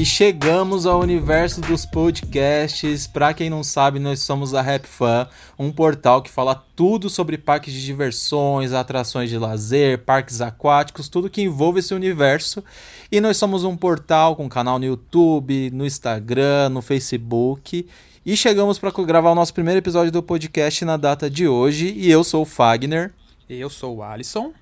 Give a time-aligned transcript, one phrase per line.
[0.00, 3.06] E chegamos ao universo dos podcasts.
[3.06, 7.36] Para quem não sabe, nós somos a Rap Fan, um portal que fala tudo sobre
[7.36, 12.64] parques de diversões, atrações de lazer, parques aquáticos, tudo que envolve esse universo.
[13.12, 17.86] E nós somos um portal com canal no YouTube, no Instagram, no Facebook.
[18.24, 21.92] E chegamos para gravar o nosso primeiro episódio do podcast na data de hoje.
[21.94, 23.12] E eu sou o Fagner.
[23.50, 24.54] Eu sou o Alisson.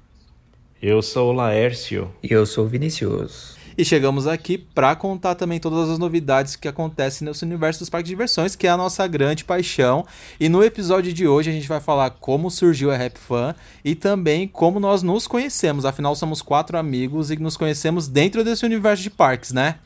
[0.83, 2.11] Eu sou o Laércio.
[2.25, 3.58] E eu sou o Vinicius.
[3.79, 8.09] E chegamos aqui para contar também todas as novidades que acontecem nesse universo dos parques
[8.09, 10.05] de diversões, que é a nossa grande paixão.
[10.41, 13.95] E no episódio de hoje a gente vai falar como surgiu a Rap Fan e
[13.95, 15.85] também como nós nos conhecemos.
[15.85, 19.77] Afinal, somos quatro amigos e nos conhecemos dentro desse universo de parques, né?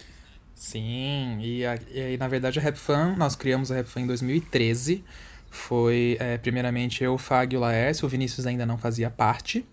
[0.54, 4.06] Sim, e, a, e na verdade a Rap Fan, nós criamos a Rap Fan em
[4.06, 5.04] 2013.
[5.50, 9.66] Foi é, primeiramente eu, o Fag e o Laércio, o Vinícius ainda não fazia parte.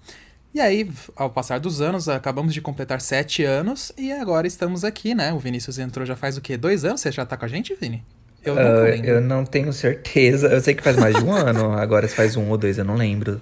[0.53, 5.13] E aí, ao passar dos anos, acabamos de completar sete anos e agora estamos aqui,
[5.13, 5.31] né?
[5.31, 6.57] O Vinícius entrou já faz o quê?
[6.57, 7.01] Dois anos?
[7.01, 8.03] Você já tá com a gente, Vini?
[8.43, 10.47] Eu, uh, eu não tenho certeza.
[10.47, 11.73] Eu sei que faz mais de um ano.
[11.73, 13.39] Agora se faz um ou dois, eu não lembro.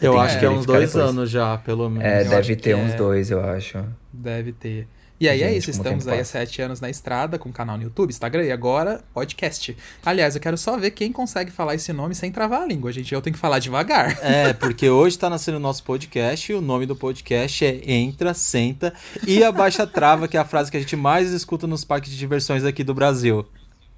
[0.00, 1.10] Eu, eu acho que é uns dois depois.
[1.10, 2.04] anos já, pelo menos.
[2.04, 2.96] É, eu deve ter uns é...
[2.96, 3.84] dois, eu acho.
[4.12, 4.88] Deve ter.
[5.20, 7.76] E aí é Gente, é isso, estamos aí há sete anos na estrada, com canal
[7.76, 9.76] no YouTube, Instagram e agora podcast.
[10.04, 13.12] Aliás, eu quero só ver quem consegue falar esse nome sem travar a língua, gente.
[13.12, 14.16] Eu tenho que falar devagar.
[14.22, 18.32] É, porque hoje está nascendo o nosso podcast e o nome do podcast é Entra,
[18.32, 18.94] Senta
[19.26, 22.16] e Abaixa Trava, que é a frase que a gente mais escuta nos parques de
[22.16, 23.44] diversões aqui do Brasil.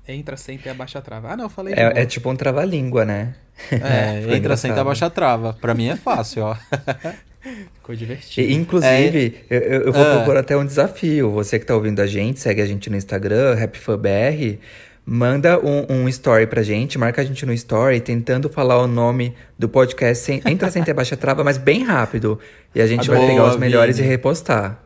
[0.08, 1.32] Entra, senta e abaixa trava.
[1.32, 1.74] Ah, não, eu falei.
[1.74, 3.34] É, é tipo um trava-língua, né?
[3.70, 5.52] É, entra, senta, abaixa trava.
[5.52, 6.56] Pra mim é fácil, ó.
[7.74, 8.48] Ficou divertido.
[8.48, 11.30] E, inclusive, é, eu, eu, vou uh, propor até um desafio.
[11.30, 14.58] Você que tá ouvindo a gente, segue a gente no Instagram, RapFanBR.
[15.04, 19.34] Manda um, um, story pra gente, marca a gente no story, tentando falar o nome
[19.58, 22.38] do podcast sem, entra sem ter baixa trava, mas bem rápido.
[22.74, 24.78] E a gente vai pegar os melhores e repostar.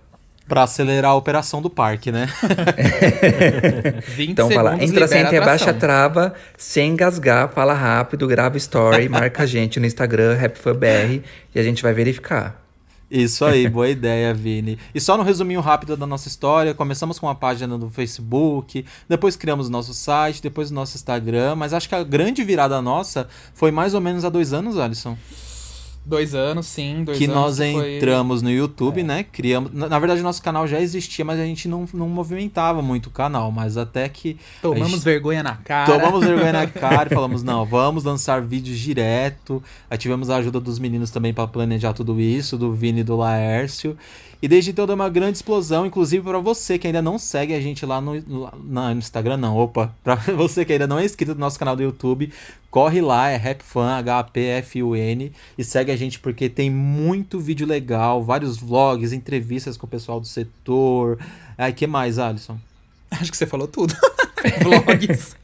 [0.46, 2.28] Pra acelerar a operação do parque, né?
[4.18, 9.46] então fala, entra sem ter baixa trava, sem engasgar, fala rápido, grava story, marca a
[9.46, 11.22] gente no Instagram, RapFanBR,
[11.54, 12.62] e a gente vai verificar.
[13.10, 14.78] Isso aí, boa ideia, Vini.
[14.94, 19.36] E só no resuminho rápido da nossa história, começamos com uma página no Facebook, depois
[19.36, 23.28] criamos o nosso site, depois o nosso Instagram, mas acho que a grande virada nossa
[23.54, 25.16] foi mais ou menos há dois anos, Alisson.
[26.06, 27.02] Dois anos, sim.
[27.02, 28.50] Dois que anos nós entramos foi...
[28.50, 29.04] no YouTube, é.
[29.04, 29.22] né?
[29.22, 29.72] Criamos.
[29.72, 33.10] Na, na, verdade, nosso canal já existia, mas a gente não, não movimentava muito o
[33.10, 33.50] canal.
[33.50, 34.36] Mas até que.
[34.60, 35.02] Tomamos gente...
[35.02, 35.98] vergonha na cara.
[35.98, 39.62] Tomamos vergonha na cara e falamos: não, vamos lançar vídeos direto.
[39.88, 43.16] Aí tivemos a ajuda dos meninos também para planejar tudo isso, do Vini e do
[43.16, 43.96] Laércio.
[44.42, 47.60] E desde então deu uma grande explosão, inclusive para você que ainda não segue a
[47.60, 51.40] gente lá no, no Instagram, não, opa, para você que ainda não é inscrito no
[51.40, 52.32] nosso canal do YouTube,
[52.70, 58.56] corre lá, é RapFun, H-P-F-U-N, e segue a gente porque tem muito vídeo legal, vários
[58.56, 61.18] vlogs, entrevistas com o pessoal do setor.
[61.56, 62.58] Aí, que mais, Alisson?
[63.10, 63.94] Acho que você falou tudo.
[64.62, 65.36] Vlogs.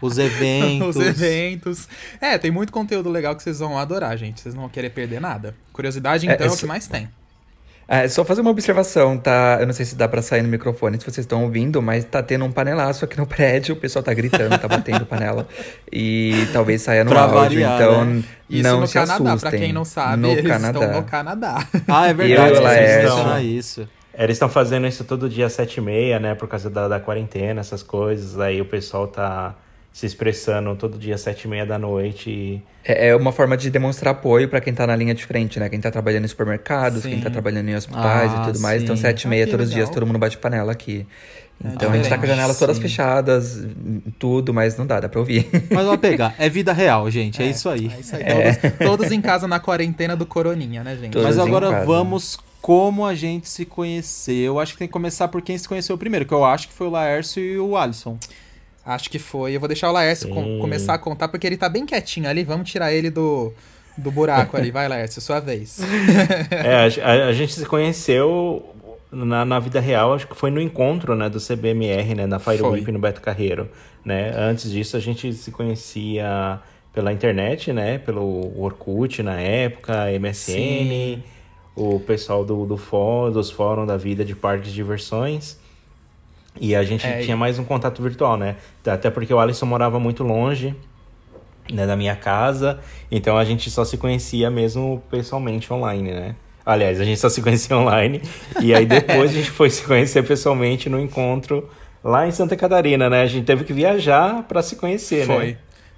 [0.00, 0.96] Os eventos.
[0.96, 1.88] Os eventos.
[2.20, 4.40] É, tem muito conteúdo legal que vocês vão adorar, gente.
[4.40, 5.54] Vocês não vão querer perder nada.
[5.72, 7.08] Curiosidade, então, é, é o que mais tem.
[7.94, 9.58] É, só fazer uma observação, tá?
[9.60, 12.22] Eu não sei se dá pra sair no microfone, se vocês estão ouvindo, mas tá
[12.22, 15.46] tendo um panelaço aqui no prédio, o pessoal tá gritando, tá batendo panela.
[15.92, 18.22] E talvez saia no Pra áudio, variar, então né?
[18.48, 19.50] Isso não no se Canadá, assustem.
[19.50, 20.80] pra quem não sabe, no eles Canadá.
[20.80, 21.66] estão no Canadá.
[21.86, 22.40] Ah, é verdade.
[22.40, 23.02] e o vocês Laércio.
[23.10, 23.88] mencionaram isso.
[24.18, 26.34] Eles estão fazendo isso todo dia às sete e meia, né?
[26.34, 28.40] Por causa da, da quarentena, essas coisas.
[28.40, 29.54] Aí o pessoal tá
[29.92, 32.30] se expressando todo dia às sete e meia da noite.
[32.30, 32.62] E...
[32.84, 35.68] É é uma forma de demonstrar apoio pra quem tá na linha de frente, né?
[35.68, 37.32] Quem tá trabalhando em supermercados, quem tá Sim.
[37.32, 38.82] trabalhando em hospitais Ah, e tudo mais.
[38.82, 39.02] Então, sim.
[39.02, 41.06] sete e meia Ah, todos os dias, todo mundo bate panela aqui.
[41.62, 42.82] É Então a gente tá com as janelas todas sim.
[42.82, 43.64] fechadas,
[44.18, 45.48] tudo, mas não dá, dá pra ouvir.
[45.70, 46.34] Mas vamos pegar.
[46.38, 47.40] É vida real, gente.
[47.40, 47.92] É, isso aí.
[47.94, 48.24] É isso aí.
[48.24, 51.12] Todos, todos em casa na quarentena do Coroninha, né, gente?
[51.12, 51.86] Todos Mas agora casa.
[51.86, 54.54] vamos como a gente se conheceu.
[54.54, 56.74] Eu acho que tem que começar por quem se conheceu primeiro, que eu acho que
[56.74, 58.16] foi o Laércio e o Alisson.
[58.84, 59.54] Acho que foi.
[59.54, 60.58] Eu vou deixar o Laércio com- Sim.
[60.60, 62.42] começar a contar, porque ele tá bem quietinho ali.
[62.42, 63.52] Vamos tirar ele do,
[63.96, 64.70] do buraco ali.
[64.72, 65.78] Vai, Laércio, sua vez.
[66.50, 68.64] É, a, a- gente se conheceu
[69.12, 72.62] na, na vida real, acho que foi no encontro, né, do CBMR, né, na Fire.
[72.62, 73.68] Week no Beto Carreiro,
[74.04, 74.32] né?
[74.36, 76.58] Antes disso a gente se conhecia
[76.92, 81.22] pela internet, né, pelo Orkut na época, MSN, Sim.
[81.76, 85.58] o pessoal do, do fó, dos fóruns da vida de parques de diversões.
[86.60, 88.56] E a gente É, tinha mais um contato virtual, né?
[88.86, 90.74] Até porque o Alisson morava muito longe,
[91.72, 96.36] né, da minha casa, então a gente só se conhecia mesmo pessoalmente online, né?
[96.64, 98.20] Aliás, a gente só se conhecia online,
[98.60, 101.68] e aí depois a gente foi se conhecer pessoalmente no encontro
[102.04, 103.22] lá em Santa Catarina, né?
[103.22, 105.46] A gente teve que viajar para se conhecer, Foi.
[105.52, 105.56] né?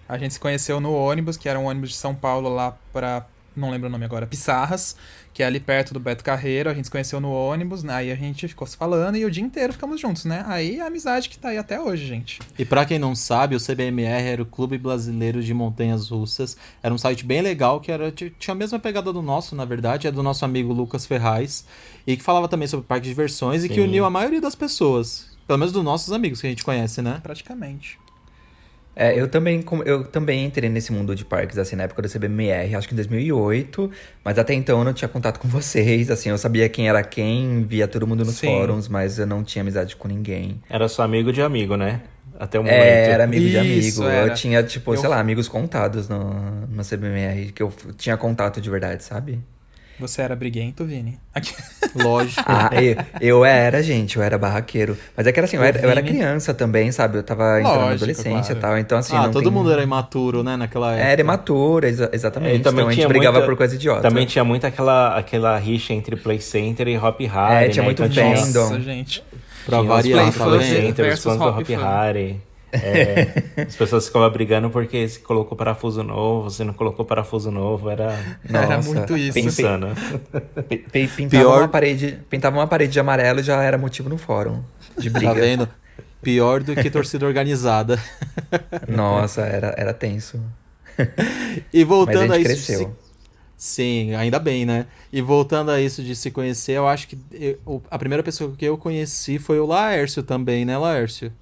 [0.08, 3.26] A gente se conheceu no ônibus, que era um ônibus de São Paulo lá pra.
[3.56, 4.26] Não lembro o nome agora.
[4.26, 4.96] Pissarras,
[5.32, 6.68] que é ali perto do Beto Carreiro.
[6.68, 7.94] A gente se conheceu no ônibus, né?
[7.94, 10.44] Aí a gente ficou se falando e o dia inteiro ficamos juntos, né?
[10.46, 12.40] Aí a amizade que tá aí até hoje, gente.
[12.58, 16.56] E pra quem não sabe, o CBMR era o Clube Brasileiro de Montanhas Russas.
[16.82, 20.06] Era um site bem legal, que era tinha a mesma pegada do nosso, na verdade,
[20.06, 21.64] é do nosso amigo Lucas Ferraz,
[22.06, 23.82] e que falava também sobre parques de diversões e que Sim.
[23.82, 25.32] uniu a maioria das pessoas.
[25.46, 27.20] Pelo menos dos nossos amigos que a gente conhece, né?
[27.22, 27.98] Praticamente.
[28.96, 32.76] É, eu também, eu também entrei nesse mundo de parques, assim, na época do CBMR,
[32.76, 33.90] acho que em 2008,
[34.24, 37.64] mas até então eu não tinha contato com vocês, assim, eu sabia quem era quem,
[37.64, 38.46] via todo mundo nos Sim.
[38.46, 40.60] fóruns, mas eu não tinha amizade com ninguém.
[40.70, 42.02] Era só amigo de amigo, né?
[42.38, 42.80] Até o momento.
[42.80, 44.28] É, era amigo de amigo, era.
[44.28, 48.60] eu tinha, tipo, Eu- sei lá, amigos contados no, no CBMR, que eu tinha contato
[48.60, 49.40] de verdade, sabe?
[49.98, 51.18] Você era briguento, Vini?
[51.32, 51.54] Aqui.
[51.94, 52.42] Lógico.
[52.46, 54.96] Ah, eu, eu era, gente, eu era barraqueiro.
[55.16, 57.18] Mas é que era assim, eu era, eu era criança também, sabe?
[57.18, 58.60] Eu tava entrando na Lógico, adolescência e claro.
[58.60, 59.14] tal, então assim.
[59.16, 61.08] ah, não todo tem- mundo era imaturo, né, naquela época.
[61.08, 62.56] Era imatura, exa- exatamente.
[62.56, 64.02] É, também então a gente tinha brigava muita- por coisa idiota.
[64.02, 67.88] Também tinha muito aquela, aquela rixa entre Play Center e Hop Harry, É, tinha né?
[67.88, 68.60] muito Então fandom.
[68.60, 69.24] Nossa, gente.
[69.64, 70.60] Pra variar, Play?
[70.60, 71.68] Center, os versus fãs do Hop.
[71.70, 72.40] Harry.
[72.82, 77.88] É, as pessoas ficavam brigando porque se colocou parafuso novo, você não colocou parafuso novo,
[77.88, 78.18] era
[78.48, 79.34] Era Nossa, muito isso.
[79.34, 79.88] Pensei- insano.
[80.68, 84.08] P- p- Pintava, Pior- uma parede, pintava uma parede de amarelo e já era motivo
[84.08, 84.62] no fórum
[84.98, 85.34] de briga.
[85.34, 85.68] Tá vendo?
[86.22, 87.98] Pior do que torcida organizada.
[88.88, 90.40] Nossa, era, era tenso.
[91.72, 92.66] E voltando a a gente isso.
[92.66, 92.88] cresceu.
[92.88, 93.04] se-
[93.56, 94.86] Sim, ainda bem, né?
[95.12, 98.64] E voltando a isso de se conhecer, eu acho que eu- a primeira pessoa que
[98.64, 101.32] eu conheci foi o Laércio também, né, Laércio?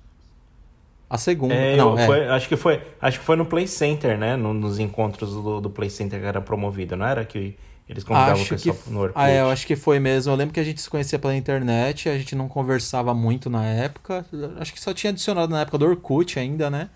[1.12, 1.52] A segunda.
[1.54, 2.06] É, não, eu- é.
[2.06, 4.34] foi- acho, que foi, acho que foi no Play Center, né?
[4.36, 7.22] No- nos encontros do, do Play Center que era promovido, não era?
[7.24, 7.54] Que
[7.88, 9.18] eles convidavam o Acho que, pessoal no Orkut.
[9.18, 10.32] ah, é, eu acho que foi mesmo.
[10.32, 13.64] Eu lembro que a gente se conhecia pela internet, a gente não conversava muito na
[13.66, 14.24] época.
[14.58, 16.88] Acho que só tinha adicionado na época do Orkut ainda, né?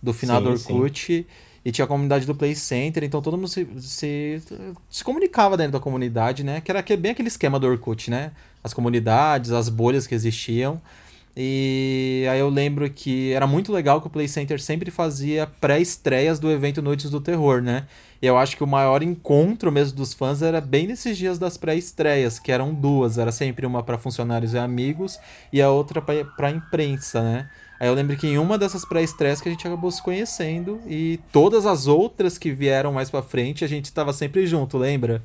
[0.00, 1.26] Do final Sim, do Orkut.
[1.64, 4.40] E tinha a comunidade do Play Center, então todo mundo se, se,
[4.90, 6.60] se comunicava dentro da comunidade, né?
[6.60, 8.32] Que era que- bem aquele esquema do Orkut, né?
[8.62, 10.80] As comunidades, as bolhas que existiam.
[11.36, 16.38] E aí eu lembro que era muito legal que o Play Center sempre fazia pré-estreias
[16.38, 17.86] do evento Noites do Terror, né?
[18.22, 21.56] E eu acho que o maior encontro mesmo dos fãs era bem nesses dias das
[21.56, 25.18] pré-estreias, que eram duas, era sempre uma para funcionários e amigos
[25.52, 27.48] e a outra para imprensa, né?
[27.80, 31.18] Aí eu lembro que em uma dessas pré-estreias que a gente acabou se conhecendo e
[31.32, 35.20] todas as outras que vieram mais pra frente a gente estava sempre junto, lembra?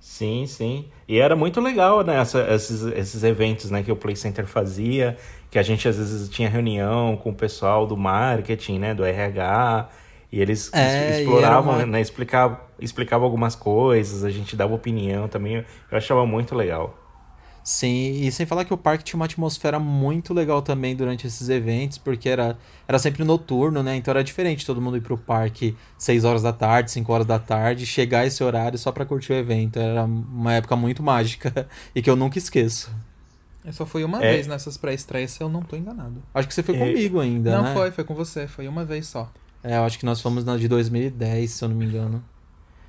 [0.00, 0.84] Sim, sim.
[1.08, 2.16] E era muito legal, né?
[2.20, 5.16] essa- esses, esses eventos né, que o Play Center fazia,
[5.54, 8.92] que a gente às vezes tinha reunião com o pessoal do marketing, né?
[8.92, 9.88] Do RH,
[10.32, 12.00] e eles É, e exploravam, era uma- né?
[12.00, 15.64] Explicavam, explicavam algumas coisas, a gente dava opinião também.
[15.92, 16.98] Eu achava muito legal.
[17.62, 21.48] Sim, e sem falar que o parque tinha uma atmosfera muito legal também durante esses
[21.48, 22.58] eventos, porque era,
[22.88, 23.94] era sempre noturno, né?
[23.94, 27.38] Então era diferente todo mundo ir pro parque 6 horas da tarde, 5 horas da
[27.38, 29.78] tarde, chegar esse horário só pra curtir o evento.
[29.78, 32.90] Era uma época muito mágica e que eu nunca esqueço.
[33.64, 34.32] Eu só fui uma É.
[34.32, 36.22] vez nessas pré-estreias, se eu não tô enganado.
[36.34, 36.78] Acho que você foi É.
[36.78, 37.72] comigo ainda, não né?
[37.74, 38.46] foi, foi com você.
[38.46, 39.30] Foi uma vez só.
[39.62, 42.22] É, eu acho que nós fomos na de 2010, se eu não me engano.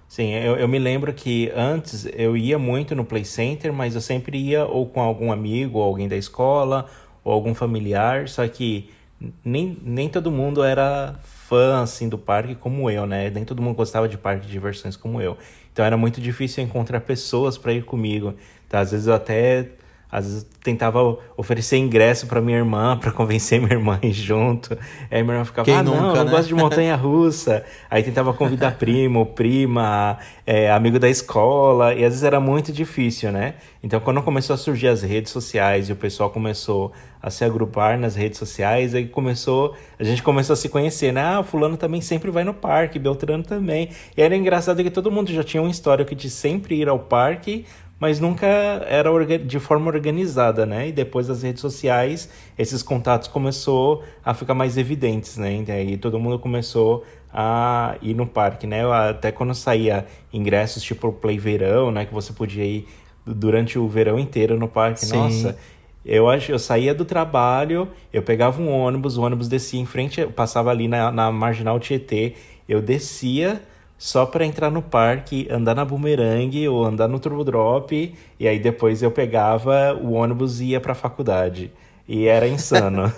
[0.08, 4.01] Sim, eu, eu me lembro que antes eu ia muito no Play Center, mas eu
[4.01, 6.86] sempre ia ou com algum amigo, ou alguém da escola,
[7.24, 8.89] ou algum familiar, só que
[9.44, 13.29] nem, nem todo mundo era fã assim do parque como eu, né?
[13.29, 15.38] Nem todo mundo gostava de parque de diversões como eu.
[15.72, 18.36] Então era muito difícil encontrar pessoas para ir comigo.
[18.67, 19.70] Então, às vezes eu até
[20.12, 24.78] às vezes tentava oferecer ingresso para minha irmã, para convencer minha irmã a ir junto.
[25.12, 26.32] Aí minha irmã ficava, Quem ah, nunca, não, eu né?
[26.32, 27.64] gosto de montanha russa.
[27.90, 33.32] Aí tentava convidar primo, prima, é, amigo da escola, e às vezes era muito difícil,
[33.32, 33.56] né?
[33.84, 37.98] Então, quando começou a surgir as redes sociais e o pessoal começou a se agrupar
[38.00, 41.22] nas redes sociais, aí começou, a gente começou a se conhecer, né?
[41.22, 43.90] Ah, fulano também sempre vai no parque, Beltrano também.
[44.16, 47.66] E era engraçado que todo mundo já tinha um histórico de sempre ir ao parque,
[48.00, 50.90] mas nunca era de forma organizada, né?
[50.90, 55.64] E depois das redes sociais, esses contatos começou a ficar mais evidentes, né?
[55.66, 58.86] E aí todo mundo começou a ir no parque, né?
[58.92, 62.06] Até quando saía ingressos tipo Play Verão, né?
[62.06, 62.88] Que você podia ir
[63.25, 65.06] durante o verão inteiro no parque.
[65.06, 65.16] Sim.
[65.16, 65.58] Nossa,
[66.06, 70.25] eu acho, eu saía do trabalho, eu pegava um ônibus, o ônibus descia em frente,
[70.28, 72.34] passava ali na, na marginal Tietê,
[72.70, 73.62] eu descia
[73.98, 78.60] só para entrar no parque, andar na bumerangue ou andar no turbo drop, e aí
[78.60, 81.72] depois eu pegava o ônibus e ia para a faculdade.
[82.08, 83.12] E era insano.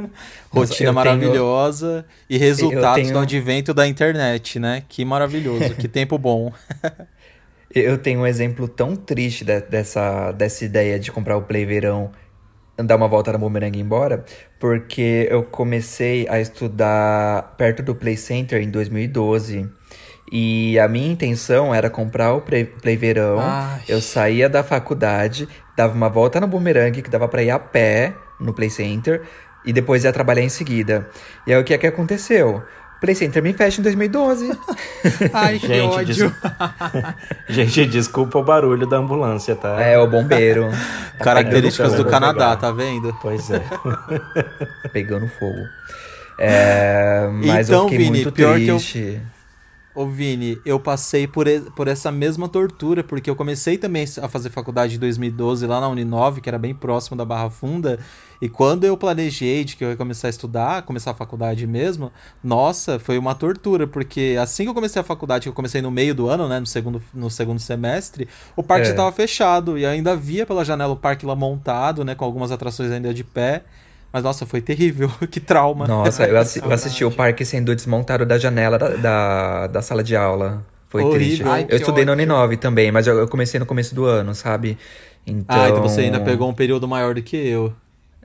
[0.52, 4.82] Rotina Eu maravilhosa e resultados tenho- do advento da internet, né?
[4.88, 6.52] Que maravilhoso, que tempo bom.
[7.74, 12.10] Eu tenho um exemplo tão triste de- dessa, dessa ideia de comprar o Play Verão,
[12.76, 14.24] dar uma volta na bumerangue e ir embora,
[14.60, 19.68] porque eu comecei a estudar perto do Play Center em 2012.
[20.32, 23.38] E a minha intenção era comprar o Play, Verão.
[23.40, 23.82] Ai.
[23.88, 28.14] Eu saía da faculdade, dava uma volta na bumerangue, que dava pra ir a pé
[28.40, 29.22] no Play Center,
[29.64, 31.08] e depois ia trabalhar em seguida.
[31.46, 32.62] E aí o que é que aconteceu?
[32.96, 34.50] O Play Center me fecha em 2012.
[35.34, 36.06] Ai, que Gente, ódio.
[36.14, 36.32] des-
[37.48, 39.80] Gente, desculpa o barulho da ambulância, tá?
[39.80, 40.68] é, o bombeiro.
[41.18, 42.56] Tá Características do Canadá, pegar.
[42.56, 43.16] tá vendo?
[43.22, 43.62] Pois é.
[44.92, 45.60] pegando fogo.
[46.38, 49.20] É, mas Então, eu fiquei Vini, muito pior que eu- triste.
[49.94, 51.46] Ô Vini, eu passei por,
[51.76, 55.88] por essa mesma tortura, porque eu comecei também a fazer faculdade em 2012 lá na
[55.88, 58.00] Uninove, que era bem próximo da Barra Funda,
[58.42, 62.10] e quando eu planejei de que eu ia começar a estudar, começar a faculdade mesmo,
[62.42, 65.92] nossa, foi uma tortura, porque assim que eu comecei a faculdade, que eu comecei no
[65.92, 68.86] meio do ano, né, no segundo, no segundo semestre, o parque É.
[68.86, 72.50] já estava fechado, e ainda via pela janela o parque lá montado, né, com algumas
[72.50, 73.62] atrações ainda de pé,
[74.14, 75.86] mas nossa, foi terrível, que trauma.
[75.88, 80.02] Nossa, eu, assi- eu assisti o parque sendo desmontado da janela da, da, da sala
[80.02, 80.64] de aula.
[80.88, 81.18] Foi Horrível.
[81.18, 81.42] triste.
[81.42, 82.22] Ai, eu estudei no ódio.
[82.24, 84.78] Uninove também, mas eu, eu comecei no começo do ano, sabe?
[85.26, 87.74] Então, Ah, então você ainda pegou um período maior do que eu.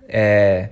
[0.08, 0.70] É,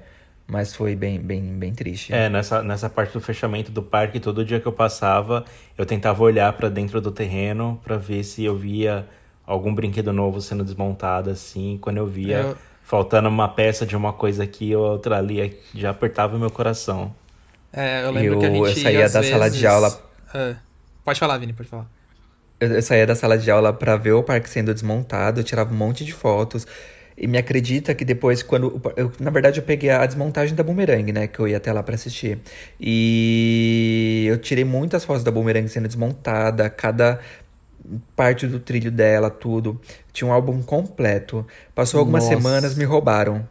[0.48, 2.14] mas foi bem, bem, bem triste.
[2.14, 5.44] É, nessa, nessa parte do fechamento do parque, todo dia que eu passava,
[5.78, 9.08] eu tentava olhar pra dentro do terreno pra ver se eu via
[9.46, 11.78] algum brinquedo novo sendo desmontado, assim.
[11.82, 12.58] Quando eu via Eu-
[12.88, 17.14] faltando uma peça de uma coisa aqui ou outra ali, já apertava meu coração.
[17.74, 20.02] É, eu lembro que a Eu- gente eu saía da sala de vezes- aula-
[20.34, 20.56] É.
[21.04, 21.86] Pode falar, Vini, pode falar.
[22.62, 25.74] Eu, eu saía da sala de aula pra ver o parque sendo desmontado, eu tirava
[25.74, 26.66] um monte de fotos.
[27.20, 28.68] E me acredita que depois, quando.
[28.68, 31.26] o Eu, na verdade, eu peguei a desmontagem da Boomerang, né?
[31.28, 32.40] Que eu ia até lá pra assistir.
[32.80, 37.20] E eu tirei muitas fotos da Boomerang sendo desmontada, cada
[38.16, 39.80] parte do trilho dela, tudo.
[40.14, 41.46] Tinha um álbum completo.
[41.76, 42.36] Passou algumas Nossa.
[42.36, 43.48] semanas, me roubaram.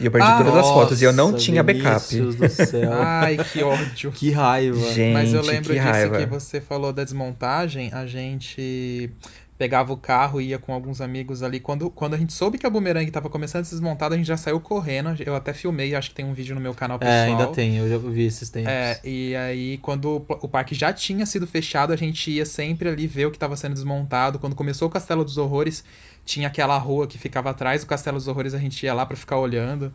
[0.00, 2.16] E eu perdi Ah, todas as fotos e eu não tinha backup.
[2.20, 2.90] Do céu.
[3.00, 4.10] Ai, que ódio.
[4.10, 4.92] que raiva.
[4.92, 6.18] Gente, Mas eu lembro que disso raiva.
[6.18, 9.10] que você falou da desmontagem, a gente
[9.56, 11.60] pegava o carro e ia com alguns amigos ali.
[11.60, 14.26] Quando, quando a gente soube que a Boomerang tava começando a ser desmontada, a gente
[14.26, 15.14] já saiu correndo.
[15.24, 17.16] Eu até filmei, acho que tem um vídeo no meu canal pessoal.
[17.16, 18.70] É, ainda tem, eu já vi esses tempos.
[18.70, 23.06] É, e aí quando o parque já tinha sido fechado, a gente ia sempre ali
[23.06, 24.38] ver o que estava sendo desmontado.
[24.38, 25.84] Quando começou o Castelo dos Horrores,
[26.24, 29.16] tinha aquela rua que ficava atrás do Castelo dos Horrores, a gente ia lá pra
[29.16, 29.92] ficar olhando.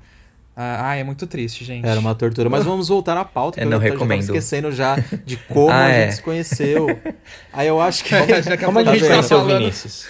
[0.61, 1.87] Ah, ah, é muito triste, gente.
[1.87, 2.49] Era uma tortura.
[2.49, 4.21] Mas vamos voltar à pauta, Eu que não eu já recomendo.
[4.23, 6.03] esquecendo já de como Ah, a é.
[6.07, 6.99] gente se conheceu.
[7.53, 8.09] Aí eu acho que
[8.65, 9.09] Como a Tá gente vendo?
[9.11, 10.05] conheceu o Falando- Vinícius?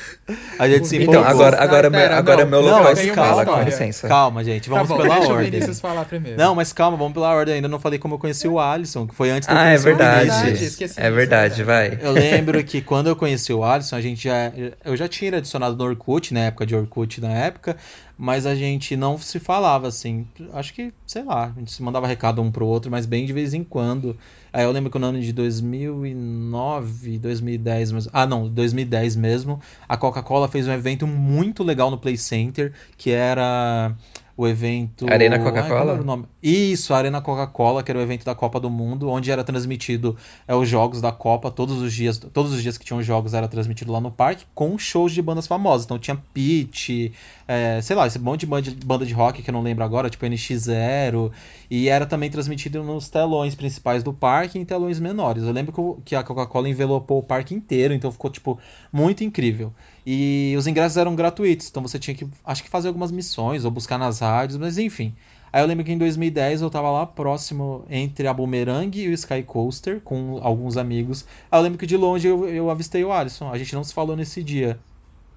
[0.60, 1.32] a gente se Então, empolgou.
[1.32, 2.52] agora, agora, Pera, agora é não.
[2.52, 4.08] meu Não, local calma, fala, com licença.
[4.08, 5.52] Calma, gente, Tá vamos bom, pela deixa o ordem.
[5.52, 6.38] Vinícius falar primeiro.
[6.38, 7.56] Não, mas calma, vamos pela ordem.
[7.56, 9.80] Ainda não falei como eu conheci o Alisson, que foi antes eu Ah, é o
[9.80, 10.52] verdade.
[10.64, 11.98] Esqueci É verdade, é vai.
[12.02, 14.52] Eu lembro que quando eu conheci o Alisson, a gente já.
[14.84, 17.76] Eu já tinha adicionado no Orkut, na época de Orkut na época,
[18.22, 20.28] mas a gente não se falava assim.
[20.52, 23.32] Acho que, sei lá, a gente se mandava recado um pro outro, mas bem de
[23.32, 24.18] vez em quando.
[24.52, 29.96] Aí eu lembro que no ano de 2009, 2010, mas ah não, 2010 mesmo, a
[29.96, 33.96] Coca-Cola fez um evento muito legal no Play Center, que era
[34.40, 35.06] o evento.
[35.12, 35.96] Arena Coca-Cola?
[35.96, 36.24] o nome?
[36.42, 40.16] Isso, Arena Coca-Cola, que era o evento da Copa do Mundo, onde era transmitido
[40.48, 43.50] é, os jogos da Copa, todos os dias, todos os dias que tinham jogos era
[43.50, 45.84] transmitido lá no parque, com shows de bandas famosas.
[45.84, 47.12] Então tinha Pitch,
[47.46, 50.26] é, sei lá, esse monte de banda de rock que eu não lembro agora, tipo
[50.26, 51.32] NX0,
[51.70, 55.44] e era também transmitido nos telões principais do parque e em telões menores.
[55.44, 58.58] Eu lembro que a Coca-Cola envelopou o parque inteiro, então ficou, tipo,
[58.90, 59.74] muito incrível.
[60.06, 63.72] E os ingressos eram gratuitos, então você tinha que, acho que fazer algumas missões ou
[63.72, 65.14] buscar nas rádios, mas enfim.
[65.52, 69.14] Aí eu lembro que em 2010 eu tava lá próximo entre a Boomerang e o
[69.14, 71.26] Sky Coaster com alguns amigos.
[71.52, 73.50] Aí eu lembro que de longe eu, eu avistei o Alisson.
[73.52, 74.80] A gente não se falou nesse dia.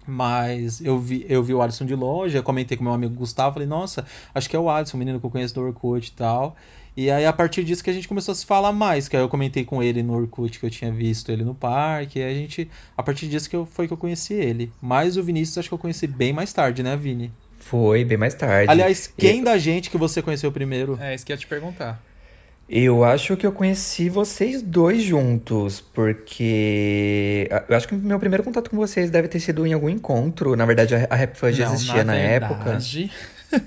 [0.07, 3.55] Mas eu vi, eu vi o Alisson de longe, eu comentei com meu amigo Gustavo,
[3.55, 4.05] falei, nossa,
[4.35, 6.57] acho que é o Alisson, o menino que eu conheço do Orkut e tal.
[6.97, 9.23] E aí, a partir disso que a gente começou a se falar mais, que aí
[9.23, 12.35] eu comentei com ele no Orkut que eu tinha visto ele no parque, e a
[12.35, 14.71] gente, a partir disso que eu, foi que eu conheci ele.
[14.81, 17.33] Mas o Vinícius acho que eu conheci bem mais tarde, né, Vini?
[17.59, 18.71] Foi, bem mais tarde.
[18.71, 19.45] Aliás, quem e...
[19.45, 20.99] da gente que você conheceu primeiro?
[21.01, 22.03] É, isso que eu ia te perguntar.
[22.69, 28.71] Eu acho que eu conheci vocês dois juntos, porque eu acho que meu primeiro contato
[28.71, 30.57] com vocês deve ter sido em algum encontro.
[30.57, 32.79] Na verdade, a Rap Fun já existia na, na época.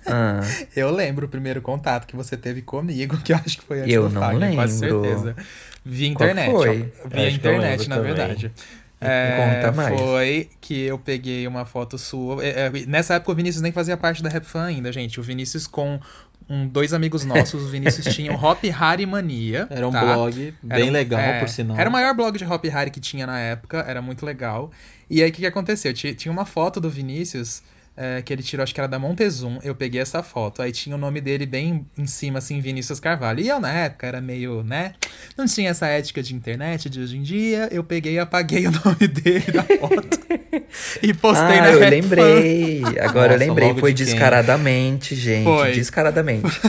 [0.05, 0.41] Ah.
[0.75, 3.93] Eu lembro o primeiro contato que você teve comigo, que eu acho que foi antes
[3.93, 4.55] eu do não Fagner, lembro.
[4.55, 5.35] quase certeza.
[5.83, 6.51] Via internet.
[6.51, 6.93] Qual foi?
[7.09, 8.13] Via internet, na também.
[8.13, 8.51] verdade.
[8.99, 9.99] É, Conta mais.
[9.99, 12.43] Foi que eu peguei uma foto sua.
[12.43, 15.19] É, é, nessa época o Vinícius nem fazia parte da Rap Fan ainda, gente.
[15.19, 15.99] O Vinícius com
[16.49, 19.67] um, dois amigos nossos, o Vinícius tinha o Hop Harry Mania.
[19.69, 20.01] Era um tá?
[20.01, 21.77] blog bem um, legal, é, por sinal.
[21.77, 24.71] Era o maior blog de Hop Harry que tinha na época, era muito legal.
[25.09, 25.93] E aí o que, que aconteceu?
[25.93, 27.61] Tinha uma foto do Vinícius
[27.97, 29.59] é, que ele tirou, acho que era da Montezum.
[29.63, 30.61] Eu peguei essa foto.
[30.61, 33.39] Aí tinha o nome dele bem em cima, assim, Vinícius Carvalho.
[33.39, 34.93] E eu, na época, era meio, né?
[35.37, 37.69] Não tinha essa ética de internet de hoje em dia.
[37.71, 40.19] Eu peguei e apaguei o nome dele da foto.
[41.01, 42.81] e postei ah, na eu lembrei.
[42.99, 43.75] Agora Nossa, eu lembrei.
[43.75, 45.45] Foi de descaradamente, gente.
[45.45, 45.71] Foi.
[45.71, 46.59] Descaradamente.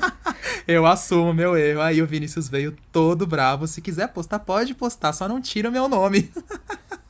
[0.68, 1.80] eu assumo meu erro.
[1.80, 3.66] Aí o Vinícius veio todo bravo.
[3.66, 5.14] Se quiser postar, pode postar.
[5.14, 6.30] Só não tira o meu nome.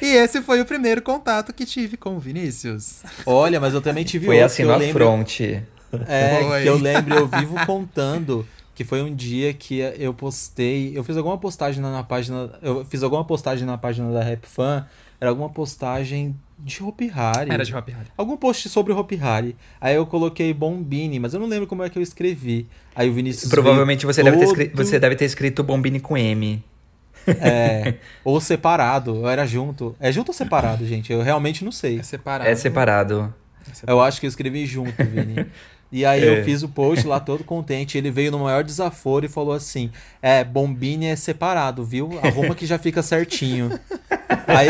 [0.00, 3.02] e esse foi o primeiro contato que tive com o Vinícius.
[3.26, 4.54] Olha, mas eu também tive foi outro.
[4.54, 5.04] Foi assim na lembro...
[5.04, 5.62] fronte.
[6.08, 6.62] É, foi.
[6.62, 11.16] que eu lembro, eu vivo contando que foi um dia que eu postei, eu fiz
[11.16, 14.84] alguma postagem na, na página, eu fiz alguma postagem na página da Rap Fan,
[15.20, 17.50] era alguma postagem de Hopi Hari.
[17.50, 18.08] Era de Hopi Hari.
[18.16, 19.56] Algum post sobre Hopi Hari.
[19.80, 22.66] Aí eu coloquei Bombini, mas eu não lembro como é que eu escrevi.
[22.94, 24.32] Aí o Vinícius Provavelmente você, todo...
[24.32, 26.62] deve ter escrito, você deve ter escrito Bombini com M.
[27.26, 29.94] É, ou separado, era junto.
[29.98, 31.12] É junto ou separado, gente?
[31.12, 32.00] Eu realmente não sei.
[32.00, 32.50] É separado.
[32.50, 33.34] É separado.
[33.70, 33.98] É separado.
[33.98, 35.46] Eu acho que eu escrevi junto, Vini.
[35.90, 36.40] E aí é.
[36.40, 37.96] eu fiz o post lá todo contente.
[37.96, 42.18] Ele veio no maior desaforo e falou assim: É, bombine é separado, viu?
[42.22, 43.78] Arruma que já fica certinho.
[44.46, 44.68] aí.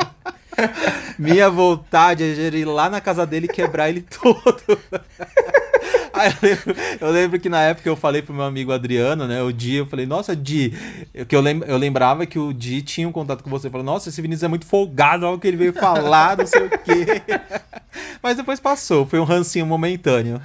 [1.18, 4.78] Minha vontade é ir lá na casa dele e quebrar ele todo.
[6.12, 9.42] Aí eu lembro, eu lembro, que na época eu falei pro meu amigo Adriano, né?
[9.42, 10.74] O Di, eu falei, nossa, Di.
[11.14, 13.66] Eu, que eu, lem, eu lembrava que o Di tinha um contato com você.
[13.66, 16.46] Eu falei, nossa, esse Vinícius é muito folgado, olha o que ele veio falar, não
[16.46, 17.22] sei o quê.
[18.22, 20.40] Mas depois passou, foi um rancinho momentâneo.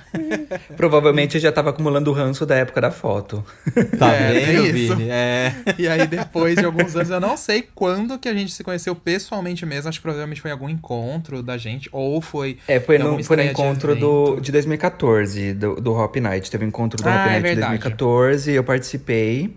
[0.78, 3.44] Provavelmente eu já tava acumulando o ranço da época da foto.
[4.00, 5.10] Tá é, vendo, é Vini?
[5.10, 5.54] É.
[5.78, 8.96] E aí, depois de alguns anos, eu não sei quando que a gente se conheceu
[8.96, 9.90] pessoalmente mesmo.
[9.90, 12.58] Acho que provavelmente foi algum encontro da gente, ou foi.
[12.68, 16.50] É, foi no, foi no encontro de, do, de 2014, do, do Hop Night.
[16.52, 19.56] Teve um encontro do ah, Hop é Night de 2014, eu participei.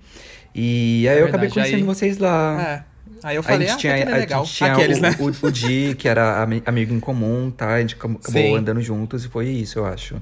[0.55, 1.83] E aí é eu verdade, acabei conhecendo aí...
[1.83, 2.85] vocês lá.
[2.85, 2.99] É.
[3.23, 4.43] Aí eu falei, a gente ah, tinha, é legal.
[4.43, 5.17] A gente tinha Aqueles, o, né?
[5.19, 7.75] o, o, Di, que era amigo em comum, tá?
[7.75, 8.57] A gente acabou Sim.
[8.57, 10.17] andando juntos e foi isso, eu acho.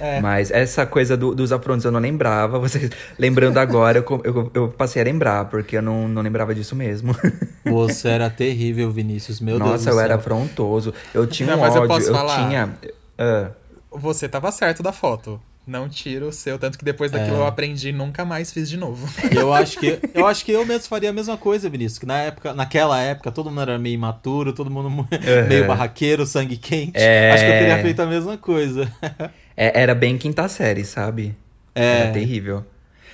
[0.00, 0.20] É.
[0.20, 2.58] Mas essa coisa do, dos afrontos eu não lembrava.
[2.60, 6.76] Vocês, lembrando agora, eu, eu, eu, passei a lembrar, porque eu não, não lembrava disso
[6.76, 7.16] mesmo.
[7.64, 10.92] Você era terrível, Vinícius, meu Nossa, Deus Nossa, eu era afrontoso.
[11.14, 12.48] Eu tinha não, um ódio, eu, posso eu falar.
[12.48, 12.70] tinha...
[13.18, 13.61] Uh,
[13.94, 17.40] você tava certo da foto não tiro o seu, tanto que depois daquilo é.
[17.40, 19.08] eu aprendi e nunca mais fiz de novo.
[19.30, 22.18] Eu acho que eu acho que eu mesmo faria a mesma coisa, Vinícius, que na
[22.18, 25.08] época, naquela época todo mundo era meio imaturo, todo mundo uhum.
[25.48, 26.92] meio barraqueiro, sangue quente.
[26.94, 27.32] É...
[27.32, 28.90] Acho que eu teria feito a mesma coisa.
[29.54, 31.36] É, era bem quinta série, sabe?
[31.74, 32.00] É.
[32.00, 32.64] Era terrível.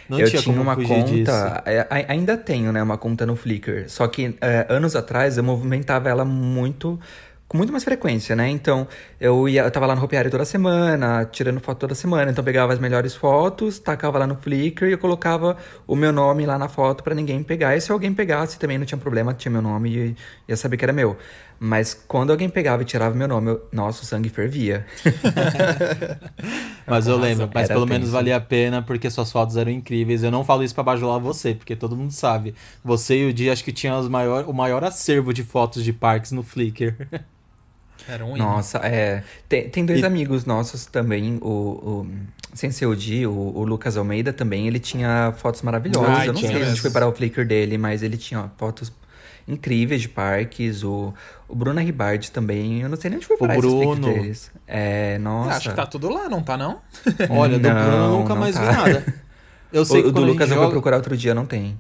[0.09, 3.89] Não eu tinha, tinha uma conta, é, ainda tenho, né, uma conta no Flickr.
[3.89, 6.99] Só que é, anos atrás eu movimentava ela muito
[7.49, 8.49] com muito mais frequência, né?
[8.51, 8.87] Então,
[9.19, 12.45] eu ia, eu tava lá no Hopiário toda semana, tirando foto toda semana, então eu
[12.45, 15.57] pegava as melhores fotos, tacava lá no Flickr e eu colocava
[15.87, 17.75] o meu nome lá na foto para ninguém pegar.
[17.75, 20.85] E se alguém pegasse também não tinha problema, tinha meu nome e ia saber que
[20.85, 21.17] era meu.
[21.59, 24.87] Mas quando alguém pegava e tirava meu nome, eu, nossa, o sangue fervia.
[26.87, 30.23] mas eu lembro, mas pelo menos valia a pena porque suas fotos eram incríveis.
[30.23, 32.55] Eu não falo isso para bajular você, porque todo mundo sabe.
[32.85, 36.31] Você e o Di acho que tinham maior, o maior acervo de fotos de parques
[36.31, 36.95] no Flickr.
[38.09, 38.37] Era um.
[38.37, 39.23] Nossa, é.
[39.49, 42.07] Tem, tem dois E- amigos nossos também, o, o
[42.55, 42.95] sem ser o
[43.27, 46.09] o, o Lucas Almeida também, ele tinha fotos maravilhosas.
[46.11, 48.51] Ai, Eu não sei se a gente foi parar o Flickr dele, mas ele tinha
[48.57, 48.91] fotos
[49.47, 50.83] incríveis de parques.
[50.83, 51.13] O,
[51.47, 54.13] o Bruno Ribardi também, eu não sei nem onde foi parar esse Bruno.
[54.15, 54.51] Deles.
[54.67, 55.57] É, nossa.
[55.59, 56.81] Acho que tá tudo lá, não tá não?
[57.31, 58.73] Olha, do Não, Bruno eu nunca mais vi tá.
[58.73, 59.15] nada.
[59.73, 61.45] Eu sei O, que o do Lucas gente eu vou joga, procurar outro dia, não
[61.47, 61.79] tem.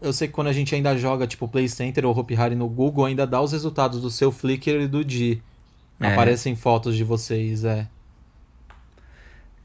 [0.00, 2.68] Eu sei que quando a gente ainda joga, tipo, Play Center ou Hopi Hari no
[2.68, 5.42] Google, ainda dá os resultados do seu Flickr e do Di.
[6.00, 6.12] É.
[6.12, 7.86] Aparecem fotos de vocês, é.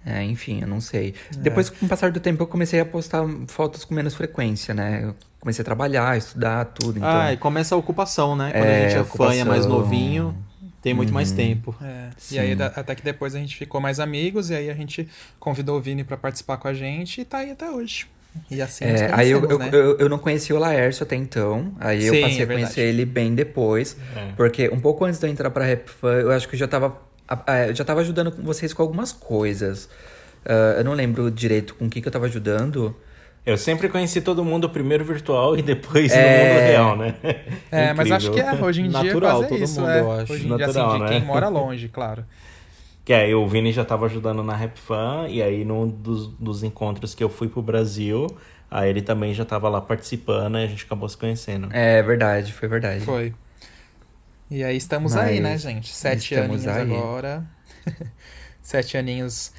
[0.05, 1.13] É, enfim, eu não sei.
[1.37, 5.03] Depois, com o passar do tempo, eu comecei a postar fotos com menos frequência, né?
[5.03, 6.97] Eu comecei a trabalhar, estudar, tudo.
[6.97, 8.51] Então, Ah, e começa a ocupação, né?
[8.51, 9.65] Quando É, a gente é fã e é mais.
[9.65, 9.71] Uhum.
[9.71, 10.37] novinho,
[10.81, 11.75] tem muito mais tempo.
[11.81, 15.07] É, e aí até que depois a gente ficou mais amigos, e aí a gente
[15.39, 18.07] convidou o Vini pra participar com a gente e tá aí até hoje.
[18.49, 19.69] E assim É, aí eu, né?
[19.71, 21.73] eu, eu não conhecia o Laércio até então.
[21.79, 23.97] Aí eu Sim, passei é a conhecer ele bem depois.
[24.15, 24.31] É.
[24.37, 26.67] Porque um pouco antes de eu entrar pra Rap Fan, eu acho que eu já
[26.67, 26.97] tava,
[27.67, 29.89] eu já tava ajudando com vocês com algumas coisas.
[30.45, 32.95] Ah, eu não lembro direito com o que, que eu tava ajudando.
[33.45, 36.43] Eu sempre conheci todo mundo primeiro virtual e depois É.
[36.43, 37.15] no mundo real, né?
[37.71, 39.99] É, mas acho que é, hoje em dia Natural, quase é todo isso, mundo, é.
[40.01, 40.33] eu acho.
[40.33, 41.09] Hoje em dia, Natural, assim, de né?
[41.09, 42.25] quem mora longe, claro.
[43.09, 46.61] Que aí o Vini já tava ajudando na Rap Fan, e aí num dos, dos
[46.61, 48.27] encontros que eu fui pro Brasil,
[48.69, 51.69] aí ele também já tava lá participando e a gente acabou se conhecendo.
[51.71, 53.03] É verdade, foi verdade.
[53.03, 53.33] Foi.
[54.51, 55.91] E aí estamos aí, né, Mas gente?
[55.91, 56.81] Sete estamos aninhos aí.
[56.81, 57.43] agora.
[58.61, 59.53] Sete aninhos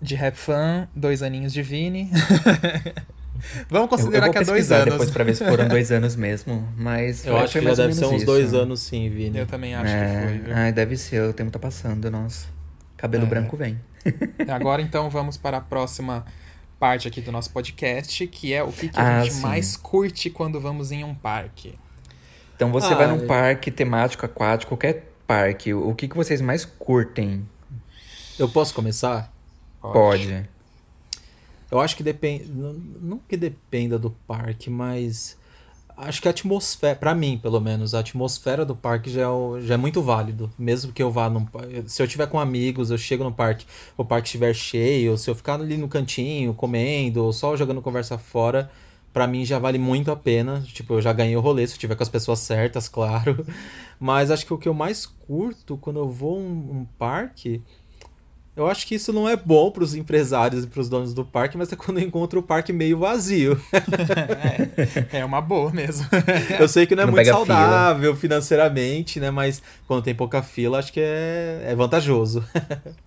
[0.00, 2.10] de rap fan, dois aninhos de Vini.
[3.70, 4.84] Vamos Eu, eu considerar vou que é dois anos.
[4.84, 6.68] depois pra ver se foram dois anos mesmo.
[6.76, 8.26] Mas Eu acho que já deve ser uns isso.
[8.26, 9.38] dois anos sim, Vini.
[9.38, 10.56] Eu também acho é, que foi, viu?
[10.56, 12.51] Ai, deve ser, o tempo tá passando, nossa.
[13.02, 13.28] Cabelo É.
[13.28, 13.78] branco vem.
[14.48, 16.24] Agora então vamos para a próxima
[16.78, 19.40] parte aqui do nosso podcast, que é o que, que Ah, a gente sim.
[19.42, 21.76] mais curte quando vamos em um parque.
[22.54, 26.64] Então você Ah, vai num parque temático, aquático, qualquer parque, o que, que vocês mais
[26.64, 27.44] curtem?
[28.38, 29.32] Eu posso começar?
[29.80, 30.48] Pode.
[31.70, 32.44] Eu acho que depende.
[32.48, 35.36] Não, não que dependa do parque, mas.
[35.96, 39.74] Acho que a atmosfera, pra mim pelo menos, a atmosfera do parque já é, já
[39.74, 40.50] é muito válido.
[40.58, 41.46] Mesmo que eu vá num.
[41.86, 45.34] Se eu tiver com amigos, eu chego no parque, o parque estiver cheio, se eu
[45.34, 48.70] ficar ali no cantinho, comendo, ou só jogando conversa fora,
[49.12, 50.62] pra mim já vale muito a pena.
[50.66, 53.46] Tipo, eu já ganhei o rolê, se eu tiver com as pessoas certas, claro.
[54.00, 57.62] Mas acho que o que eu mais curto quando eu vou um, um parque.
[58.54, 61.72] Eu acho que isso não é bom pros empresários e pros donos do parque, mas
[61.72, 63.58] é quando eu encontro o parque meio vazio.
[65.12, 66.06] É, é uma boa mesmo.
[66.60, 67.46] Eu sei que não é Não muito pega fila.
[67.46, 69.30] saudável financeiramente, né?
[69.30, 72.44] Mas quando tem pouca fila, acho que é, é vantajoso.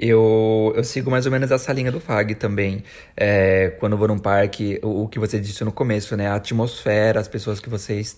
[0.00, 2.84] Eu, eu sigo mais ou menos essa linha do FAG também.
[3.16, 6.28] É, quando eu vou num parque, o, o que você disse no começo, né?
[6.28, 8.16] A atmosfera, as pessoas que vocês.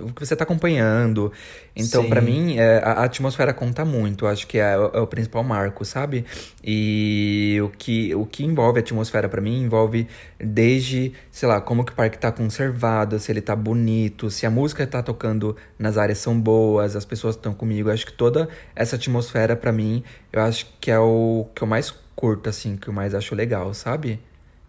[0.00, 1.32] O que você tá acompanhando.
[1.74, 4.26] Então, pra mim, é, a, atmosfera conta muito.
[4.26, 6.24] Acho que é, o- é o principal marco, sabe?
[6.62, 10.06] E o que, o que envolve a atmosfera pra mim envolve
[10.38, 14.50] desde, sei lá, como que o parque tá conservado, se ele tá bonito, se a
[14.50, 17.90] música tá tocando nas áreas são boas, as pessoas estão comigo.
[17.90, 21.92] Acho que toda essa atmosfera pra mim, eu acho que é o que eu mais
[22.14, 24.20] curto, assim, que eu mais acho legal, sabe?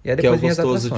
[0.04, 0.95] E aí Que é depois vem as gostoso de-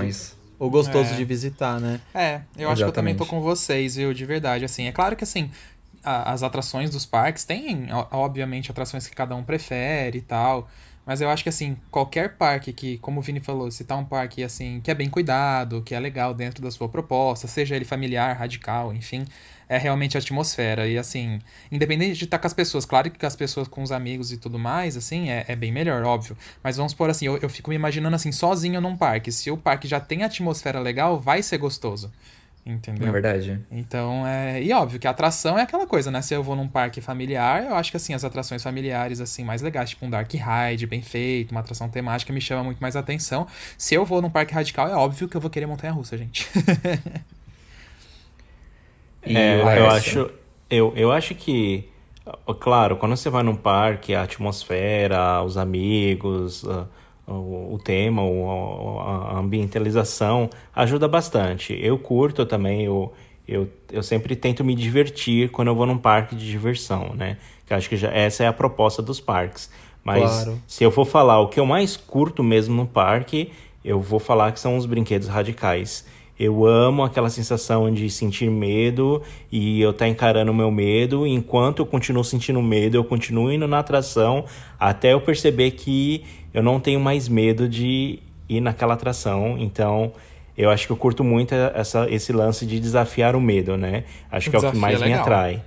[0.56, 0.68] atrações.
[0.68, 1.18] O gostoso É.
[1.18, 2.00] de visitar, né?
[2.14, 3.30] É, eu acho que eu também tô Exatamente.
[3.30, 4.14] com vocês, viu?
[4.14, 4.88] De verdade, assim.
[4.88, 5.50] É claro que, assim,
[6.04, 10.70] a- as atrações dos parques têm, obviamente, atrações que cada um prefere e tal.
[11.06, 14.04] Mas eu acho que, assim, qualquer parque que, como o Vini falou, se tá um
[14.06, 17.86] parque, assim, que é bem cuidado, que é legal dentro da sua proposta, seja ele
[17.86, 19.24] familiar, radical, enfim,
[19.68, 20.88] é realmente a atmosfera.
[20.88, 21.40] E, assim,
[21.72, 24.38] independente de estar com as pessoas, claro que com as pessoas, com os amigos e
[24.38, 26.38] tudo mais, assim, é, é bem melhor, óbvio.
[26.64, 29.32] Mas vamos por assim, eu, eu fico me imaginando, assim, sozinho num parque.
[29.32, 32.12] Se o parque já tem atmosfera legal, vai ser gostoso.
[32.66, 33.08] Entendeu?
[33.08, 33.62] É verdade.
[33.70, 34.64] Então, é...
[34.64, 36.20] E óbvio que a atração é aquela coisa, né?
[36.24, 39.62] Se eu vou num parque familiar, eu acho que, assim, as atrações familiares, assim, mais
[39.62, 43.46] legais, tipo um Dark Ride, bem feito, uma atração temática, me chama muito mais atenção.
[43.78, 46.50] Se eu vou num parque radical, é óbvio que eu vou querer montanha-russa, gente.
[49.26, 50.30] E É, eu acho,
[50.70, 51.90] eu, eu acho que,
[52.60, 56.64] claro, quando você vai num parque, a atmosfera, os amigos,
[57.28, 61.74] o, o tema, o- a ambientalização ajuda bastante.
[61.82, 63.14] Eu curto também, eu,
[63.48, 67.38] eu, eu sempre tento me divertir quando eu vou num parque de diversão, né?
[67.66, 69.70] Que acho que já, essa é a proposta dos parques.
[70.04, 70.62] Mas Claro.
[70.68, 73.52] se eu for falar o que eu mais curto mesmo no parque,
[73.84, 76.06] eu vou falar que são os brinquedos radicais.
[76.38, 81.26] Eu amo aquela sensação de sentir medo e eu estar encarando o meu medo.
[81.26, 84.44] e Enquanto eu continuo sentindo medo, eu continuo indo na atração
[84.78, 88.20] até eu perceber que eu não tenho mais medo de
[88.50, 89.56] ir naquela atração.
[89.58, 90.12] Então,
[90.58, 94.04] eu acho que eu curto muito essa, esse lance de desafiar o medo, né?
[94.30, 95.62] Acho que é o que desafio mais é me atrai.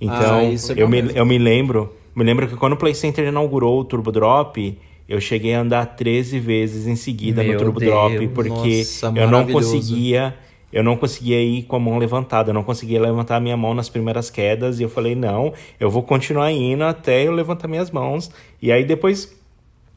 [0.00, 3.26] Então, ah, é eu, me, eu me lembro, me lembro que quando o Play Center
[3.26, 7.80] inaugurou o Turbo Drop, eu cheguei a andar 13 vezes em seguida Meu no Turbo
[7.80, 10.34] Deus, Drop, porque nossa, eu não conseguia
[10.72, 13.74] eu não conseguia ir com a mão levantada, eu não conseguia levantar a minha mão
[13.74, 17.92] nas primeiras quedas, e eu falei, não, eu vou continuar indo até eu levantar minhas
[17.92, 18.28] mãos.
[18.60, 19.32] E aí depois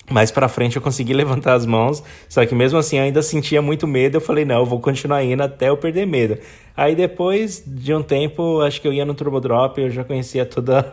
[0.09, 3.61] mais para frente eu consegui levantar as mãos, só que mesmo assim eu ainda sentia
[3.61, 4.17] muito medo.
[4.17, 6.37] Eu falei, não, eu vou continuar indo até eu perder medo.
[6.75, 10.45] Aí depois de um tempo, acho que eu ia no Turbo Drop, eu já conhecia
[10.45, 10.85] toda,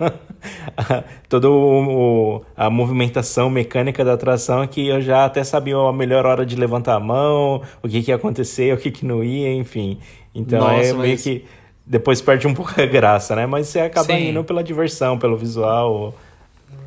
[1.28, 6.44] toda o, a movimentação mecânica da atração, que eu já até sabia a melhor hora
[6.44, 9.98] de levantar a mão, o que, que ia acontecer, o que, que não ia, enfim.
[10.34, 11.22] Então Nossa, é meio mas...
[11.22, 11.44] que
[11.86, 13.46] depois perde um pouco a graça, né?
[13.46, 14.30] Mas você acaba Sim.
[14.30, 16.14] indo pela diversão, pelo visual.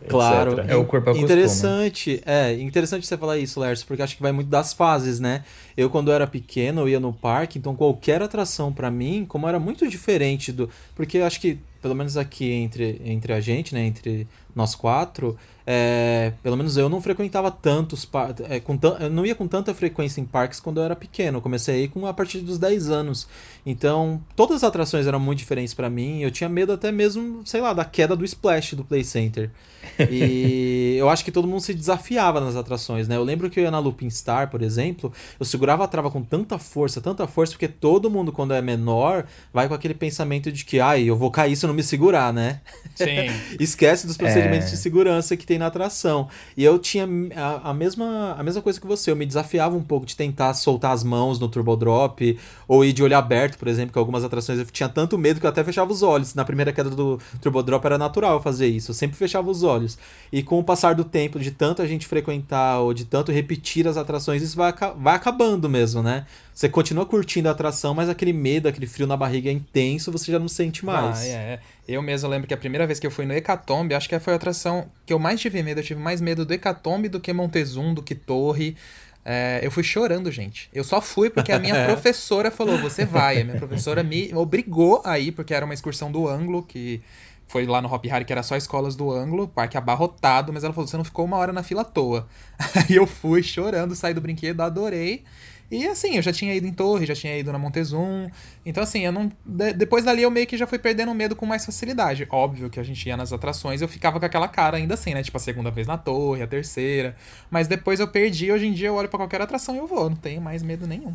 [0.08, 1.26] Claro, é o corpo acostuma.
[1.26, 5.44] Interessante, é, interessante você falar isso, Lércio, porque acho que vai muito das fases, né?
[5.78, 9.60] Eu quando era pequeno, eu ia no parque, então qualquer atração para mim, como era
[9.60, 14.28] muito diferente do, porque acho que pelo menos aqui entre entre a gente, né, entre
[14.56, 15.38] nós quatro,
[15.70, 18.10] é, pelo menos eu não frequentava tantos
[18.50, 21.40] é, com eu não ia com tanta frequência em parques quando eu era pequeno.
[21.40, 23.28] Eu comecei a ir com a partir dos 10 anos.
[23.66, 26.22] Então, todas as atrações eram muito diferentes para mim.
[26.22, 29.52] Eu tinha medo até mesmo, sei lá, da queda do splash do Play Center.
[30.10, 33.16] E eu acho que todo mundo se desafiava nas atrações, né?
[33.16, 36.22] Eu lembro que eu ia na Looping Star, por exemplo, eu segurava a trava com
[36.22, 40.66] tanta força, tanta força, porque todo mundo, quando é menor, vai com aquele pensamento de
[40.66, 42.62] que, ai, eu vou cair se eu não me segurar, né?
[42.96, 43.30] Sim.
[43.60, 44.72] Esquece dos procedimentos é...
[44.72, 46.28] de segurança que tem na atração.
[46.56, 49.84] E eu tinha a, a, mesma, a mesma coisa que você, eu me desafiava um
[49.84, 53.68] pouco de tentar soltar as mãos no Turbo Drop, ou ir de olho aberto, por
[53.68, 56.36] exemplo, que algumas atrações eu tinha tanto medo que eu até fechava os olhos.
[56.36, 59.78] Na primeira queda do Turbo Drop era natural fazer isso, eu sempre fechava os olhos
[59.78, 59.98] olhos.
[60.32, 63.88] E com o passar do tempo, de tanto a gente frequentar ou de tanto repetir
[63.88, 66.26] as atrações, isso vai, vai acabando mesmo, né?
[66.54, 70.32] Você continua curtindo a atração, mas aquele medo, aquele frio na barriga é intenso, você
[70.32, 71.22] já não sente mais.
[71.22, 71.60] Ah, é.
[71.88, 74.34] Eu mesmo lembro que a primeira vez que eu fui no Hecatombe, acho que foi
[74.34, 75.80] a atração que eu mais tive medo.
[75.80, 78.76] Eu tive mais medo do Hecatombe do que Montezum, do que Torre.
[79.24, 80.70] É, eu fui chorando, gente.
[80.74, 83.42] Eu só fui porque a minha professora falou: você vai.
[83.42, 87.02] A minha professora me obrigou a ir, porque era uma excursão do ângulo que
[87.48, 90.74] foi lá no Hop Harry, que era só escolas do ângulo, parque abarrotado, mas ela
[90.74, 92.28] falou: você não ficou uma hora na fila à toa.
[92.76, 95.24] Aí eu fui chorando, saí do brinquedo, adorei.
[95.70, 98.30] E assim, eu já tinha ido em Torre, já tinha ido na Montezum.
[98.66, 99.30] Então, assim, eu não.
[99.46, 102.26] De, depois dali eu meio que já fui perdendo medo com mais facilidade.
[102.30, 105.22] Óbvio que a gente ia nas atrações eu ficava com aquela cara ainda assim, né?
[105.22, 107.18] Tipo, a segunda vez na torre, a terceira.
[107.52, 110.10] Mas depois eu perdi, hoje em dia eu olho para qualquer atração e eu vou,
[110.10, 111.14] não tenho mais medo nenhum.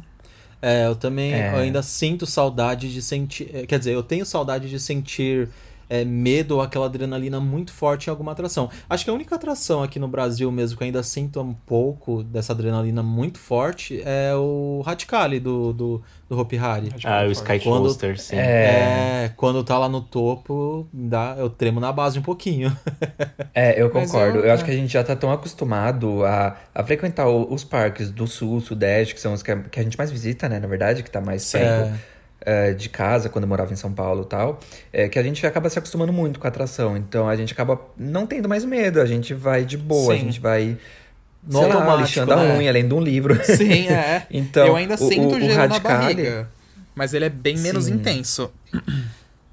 [0.61, 1.55] É, eu também é.
[1.55, 3.67] eu ainda sinto saudade de sentir.
[3.67, 5.49] Quer dizer, eu tenho saudade de sentir
[5.93, 8.71] é, medo ou aquela adrenalina muito forte em alguma atração.
[8.89, 12.55] Acho que a única atração aqui no Brasil mesmo que ainda sinto um pouco dessa
[12.55, 16.89] adrenalina muito forte é o Radicali do, do, do Hopi Hari.
[17.05, 18.37] Ah, o Sky quando, Coaster, sim.
[18.37, 19.25] É...
[19.25, 22.75] é, quando tá lá no topo, dá, eu tremo na base um pouquinho.
[23.53, 24.39] é, eu concordo.
[24.39, 24.67] Eu, eu, acho é.
[24.67, 29.15] que a gente já tá tão acostumado a, a frequentar os parques do sul, sudeste,
[29.15, 31.21] que são os que a, que a gente mais visita, né, na verdade, que tá
[31.21, 31.93] mais perto.
[32.45, 34.59] É, de casa, quando eu morava em São Paulo e tal,
[34.93, 36.97] é que a gente acaba se acostumando muito com a atração.
[36.97, 40.21] Então a gente acaba não tendo mais medo, a gente vai de boa, Sim.
[40.21, 40.77] a gente vai.
[41.47, 42.53] No sei lá, lixando né?
[42.53, 43.39] a unha, lendo um livro.
[43.45, 44.27] Sim, é.
[44.31, 46.49] então, eu ainda o, sinto o, gelo o na barriga.
[46.95, 47.95] Mas ele é bem menos Sim.
[47.95, 48.53] intenso.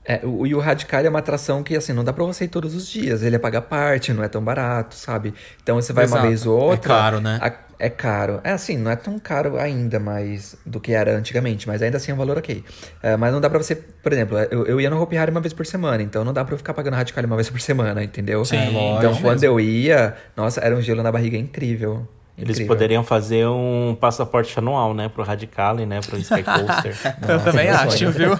[0.09, 2.47] É, o, e o Radical é uma atração que, assim, não dá pra você ir
[2.47, 3.21] todos os dias.
[3.21, 5.35] Ele é pagar parte, não é tão barato, sabe?
[5.61, 6.23] Então você vai Exato.
[6.23, 6.93] uma vez ou é outra.
[6.93, 7.37] É caro, né?
[7.39, 8.41] A, é caro.
[8.43, 12.09] É assim, não é tão caro ainda mais do que era antigamente, mas ainda assim
[12.09, 12.63] é um valor ok.
[13.03, 15.41] É, mas não dá pra você, por exemplo, eu, eu ia no Hopi Hari uma
[15.41, 18.03] vez por semana, então não dá pra eu ficar pagando Radical uma vez por semana,
[18.03, 18.43] entendeu?
[18.43, 18.97] Sim, é, lógico.
[18.97, 22.07] Então quando eu ia, nossa, era um gelo na barriga incrível.
[22.39, 22.67] Eles Incrível.
[22.67, 25.09] poderiam fazer um passaporte anual, né?
[25.09, 25.99] Pro Radicale, né?
[25.99, 26.95] Pro Sky Coaster.
[27.21, 28.31] Nossa, eu também acho, viu?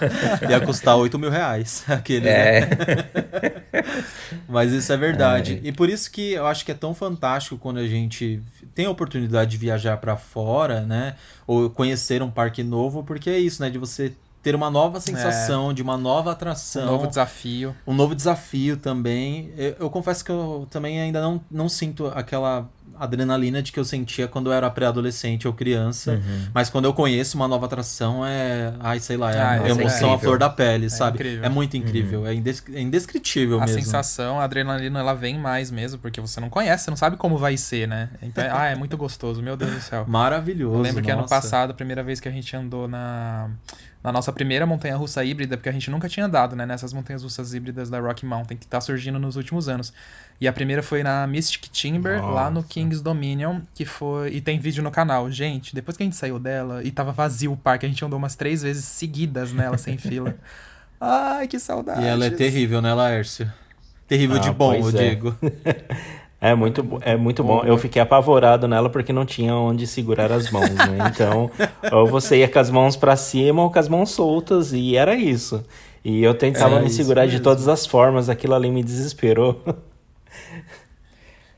[0.50, 1.84] Ia custar 8 mil reais.
[1.90, 2.62] Aquele, é.
[2.62, 2.68] Né?
[4.48, 5.62] Mas isso é verdade.
[5.64, 5.68] É.
[5.68, 8.42] E por isso que eu acho que é tão fantástico quando a gente
[8.74, 11.16] tem a oportunidade de viajar para fora, né?
[11.46, 13.70] Ou conhecer um parque novo, porque é isso, né?
[13.70, 15.74] De você ter uma nova sensação, é.
[15.74, 16.84] de uma nova atração.
[16.84, 17.76] Um novo desafio.
[17.86, 19.52] Um novo desafio também.
[19.58, 23.86] Eu, eu confesso que eu também ainda não, não sinto aquela adrenalina de que eu
[23.86, 26.14] sentia quando eu era pré-adolescente ou criança.
[26.14, 26.48] Uhum.
[26.54, 28.74] Mas quando eu conheço uma nova atração, é.
[28.80, 31.18] Ai, sei lá, é ah, a emoção é à flor da pele, é sabe?
[31.18, 31.46] Incrível.
[31.46, 32.20] É muito incrível.
[32.22, 32.28] Uhum.
[32.28, 33.78] É, indes é indescritível a mesmo.
[33.78, 37.18] A sensação, a adrenalina, ela vem mais mesmo, porque você não conhece, você não sabe
[37.18, 38.10] como vai ser, né?
[38.22, 40.06] Então, ah, é muito gostoso, meu Deus do céu.
[40.10, 40.76] Maravilhoso.
[40.76, 43.50] Eu lembro que ano passado, a primeira vez que a gente andou na
[44.04, 47.22] na nossa primeira montanha russa híbrida, porque a gente nunca tinha andado, né, nessas montanhas
[47.24, 49.92] russas híbridas da Rocky Mountain, que tá surgindo nos últimos anos.
[50.40, 52.34] E a primeira foi na Mystic Timber, nossa.
[52.34, 54.34] lá no King's Dominion, que foi.
[54.36, 55.30] E tem vídeo no canal.
[55.30, 58.18] Gente, depois que a gente saiu dela e tava vazio o parque, a gente andou
[58.18, 60.34] umas três vezes seguidas nela, sem fila.
[61.00, 62.02] Ai, que saudade.
[62.02, 63.52] E ela é terrível, né, Laércio?
[64.08, 64.92] Terrível Ah, de bom, eu é.
[65.10, 65.38] digo.
[66.41, 67.63] É muito, é muito bom.
[67.65, 70.97] Eu fiquei apavorado nela porque não tinha onde segurar as mãos, né?
[71.13, 71.52] Então,
[71.91, 75.15] ou você ia com as mãos pra cima ou com as mãos soltas, e era
[75.15, 75.63] isso.
[76.04, 77.43] E eu tentava É me segurar de mesmo.
[77.43, 79.62] todas as formas, aquilo ali me desesperou.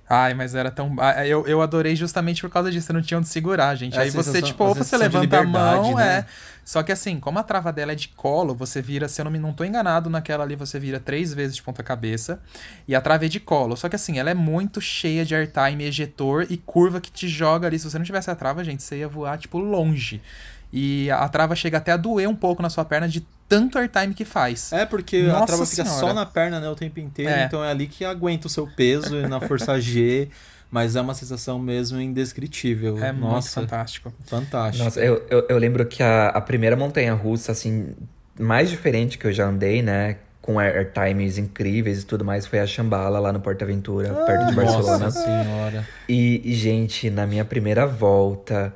[0.10, 0.94] Ai, mas era tão.
[1.26, 2.88] Eu, eu adorei justamente por causa disso.
[2.88, 3.98] Você não tinha onde segurar, gente.
[3.98, 6.18] É Aí você, tipo, ou você de levanta a mão, né?
[6.18, 6.26] é.
[6.64, 9.32] Só que assim, como a trava dela é de colo, você vira, se eu não,
[9.32, 12.40] me, não tô enganado, naquela ali você vira três vezes de ponta cabeça.
[12.88, 13.76] E a trava é de colo.
[13.76, 17.68] Só que assim, ela é muito cheia de airtime, ejetor e curva que te joga
[17.68, 17.80] ali.
[17.80, 20.22] Se você não tivesse a trava, gente, você ia voar, tipo, longe.
[20.72, 23.78] E a, a trava chega até a doer um pouco na sua perna de tanto
[23.78, 24.72] airtime que faz.
[24.72, 26.00] É, porque a Nossa trava fica Senhora.
[26.00, 27.32] só na perna, né, o tempo inteiro.
[27.32, 27.44] É.
[27.44, 30.30] Então é ali que aguenta o seu peso e na força G.
[30.72, 32.98] Mas é uma sensação mesmo indescritível.
[33.04, 34.14] É muito Nossa, fantástico.
[34.26, 34.84] fantástico.
[34.86, 37.94] Nossa, eu, eu, eu lembro que a, a primeira montanha russa, assim,
[38.40, 40.18] mais diferente que eu já andei, né?
[40.42, 44.46] Com air- airtimes incríveis e tudo mais, foi a Shambhala lá no Porto Aventura, perto
[44.46, 45.06] de Barcelona.
[45.06, 45.88] Nossa senhora.
[46.08, 48.74] E, e, gente, na minha primeira volta,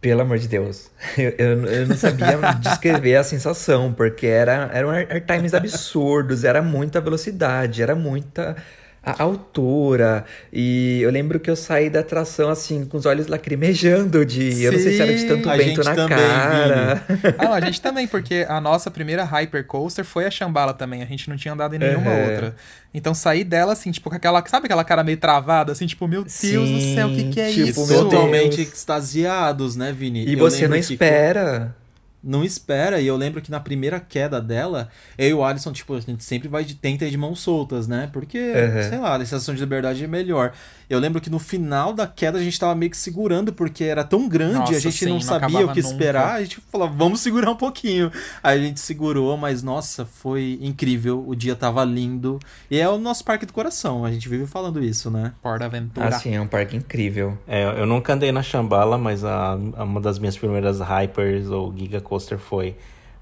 [0.00, 4.90] pelo amor de Deus, eu, eu, eu não sabia descrever a sensação, porque era, eram
[4.90, 8.56] air- airtimes absurdos, era muita velocidade, era muita
[9.02, 10.24] a altura.
[10.52, 14.62] E eu lembro que eu saí da atração assim, com os olhos lacrimejando de.
[14.62, 17.02] eu não sei se era de tanto A vento gente na também, cara.
[17.38, 21.02] Ah, não, a gente também, porque a nossa primeira Hypercoaster foi a Shambhala também.
[21.02, 22.28] A gente não tinha andado em nenhuma Uhum.
[22.30, 22.54] outra.
[22.94, 24.44] Então saí dela, assim, tipo, com aquela.
[24.46, 27.50] Sabe aquela cara meio travada, assim, tipo, meu Deus do céu, o que, que é
[27.50, 27.66] Sim, isso?
[27.72, 30.24] tipo, meu Totalmente extasiados, né, Vini?
[30.26, 31.74] E Eu você não lembro que- espera.
[32.22, 33.00] Não espera.
[33.00, 36.22] E eu lembro que na primeira queda dela, eu e o Alisson, tipo, a gente
[36.24, 38.08] sempre vai de tenta ir de mãos soltas, né?
[38.12, 38.88] Porque, Uhum.
[38.88, 40.52] sei lá, a sensação de liberdade é melhor.
[40.88, 44.04] Eu lembro que no final da queda a gente tava meio que segurando, porque era
[44.04, 46.34] tão grande, Nossa, a gente sim, não não sabia o que esperar, nunca.
[46.34, 48.10] a gente falou, vamos segurar um pouquinho.
[48.42, 52.38] Aí a gente segurou, mas nossa, foi incrível, o dia tava lindo.
[52.70, 55.32] E é o nosso parque do coração, a gente vive falando isso, né?
[55.42, 56.08] Porta Aventura.
[56.08, 57.38] Assim, é um parque incrível.
[57.48, 61.74] É, eu nunca andei na Shambhala, mas a, a- uma das minhas primeiras Hypers ou
[61.76, 62.74] Giga Coaster foi.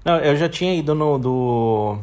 [0.03, 1.97] Não, eu já tinha ido no do.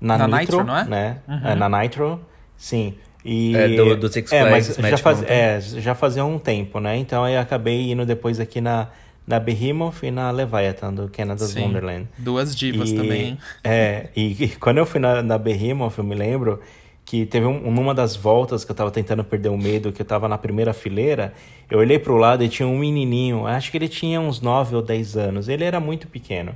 [0.00, 0.84] Na, Na Nitro, Nitro, não é?
[0.84, 1.16] Né?
[1.26, 1.48] Uhum.
[1.48, 2.20] É, na Nitro,
[2.56, 2.94] sim.
[3.24, 6.78] E, É, do- do Six é, mas Flags já, faz, é, já fazia um tempo,
[6.78, 6.96] né?
[6.96, 8.86] Então aí eu acabei indo depois aqui na,
[9.26, 11.62] na Behemoth e na Leviathan, do Canada's Sim.
[11.62, 12.06] Wonderland.
[12.16, 13.36] Duas divas E- também?
[13.64, 16.60] É, e, e quando eu fui na, na Behemoth, eu me lembro
[17.06, 20.06] que teve um, numa das voltas que eu tava tentando perder o medo, que eu
[20.06, 21.32] tava na primeira fileira,
[21.70, 24.82] eu olhei pro lado e tinha um menininho, acho que ele tinha uns 9 ou
[24.82, 26.54] 10 anos, ele era muito pequeno.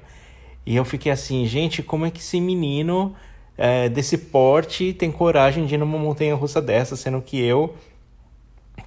[0.66, 3.14] E eu fiquei assim, gente, como é que esse menino
[3.56, 7.74] é, desse porte tem coragem de ir numa montanha russa dessa, sendo que eu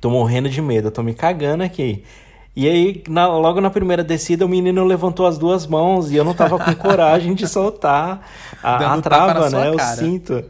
[0.02, 2.04] tô morrendo de medo, eu tô me cagando aqui.
[2.56, 6.23] E aí, na- logo na primeira descida, o menino levantou as duas mãos e eu
[6.23, 8.30] não tava com coragem de soltar
[8.62, 9.71] a, a trava, né?
[9.71, 10.43] O cinto.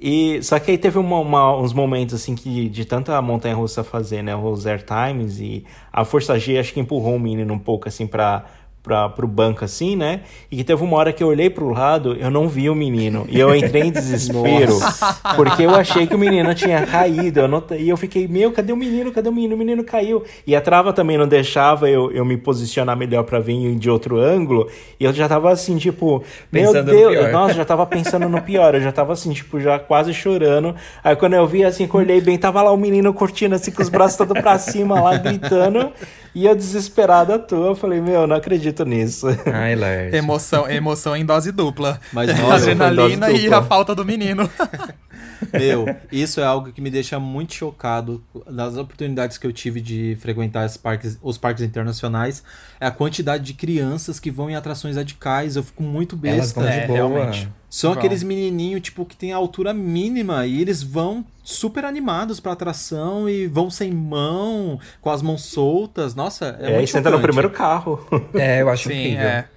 [0.00, 3.82] E, só que aí teve uma- uma- uns momentos assim que de tanta montanha russa
[3.82, 4.34] fazer, né?
[4.36, 8.44] Os airtimes e a Força G acho que empurrou o menino um pouco assim pra,
[8.82, 10.20] pra, pro banco assim, né?
[10.50, 13.26] E que teve uma hora que eu olhei pro lado, eu não vi o menino.
[13.28, 14.78] E eu entrei em desespero,
[15.36, 17.40] porque eu achei que o menino tinha caído.
[17.40, 19.12] Eu não, e eu fiquei, meu, cadê o menino?
[19.12, 19.54] Cadê o menino?
[19.54, 20.24] O menino caiu.
[20.46, 24.18] E a trava também não deixava eu, eu me posicionar melhor pra vir de outro
[24.18, 24.68] ângulo.
[24.98, 27.32] E eu já tava assim, tipo, Pensando meu Deus, pior.
[27.32, 28.74] nossa, eu já tava pensando no pior.
[28.74, 30.74] Eu já tava assim, tipo, já quase chorando.
[31.02, 33.70] Aí quando eu vi assim, que eu olhei bem, tava lá o menino curtindo assim,
[33.70, 35.92] com os braços todos pra cima lá, gritando.
[36.34, 39.26] E eu desesperado à toa, eu falei, meu, não acredito nisso.
[39.52, 40.12] Ai, Lars.
[40.14, 42.00] Emoção, emoção em dose dupla.
[42.12, 43.58] Mas, nossa, Adrenalina dose e dupla.
[43.58, 44.48] a falta do menino.
[45.52, 50.16] Meu, isso é algo que me deixa muito chocado nas oportunidades que eu tive de
[50.20, 52.42] frequentar os parques, os parques internacionais.
[52.80, 55.56] É a quantidade de crianças que vão em atrações radicais.
[55.56, 56.60] Eu fico muito Elas besta.
[56.60, 56.96] vão de É, boa.
[56.96, 57.48] realmente.
[57.70, 57.98] São Vão.
[57.98, 63.28] aqueles menininhos, tipo, que tem a altura mínima e eles vão super animados pra atração
[63.28, 66.14] e vão sem mão, com as mãos soltas.
[66.14, 68.00] Nossa, é, É, muito e senta no primeiro carro.
[68.34, 69.26] É, eu acho Sim, incrível.
[69.28, 69.48] é.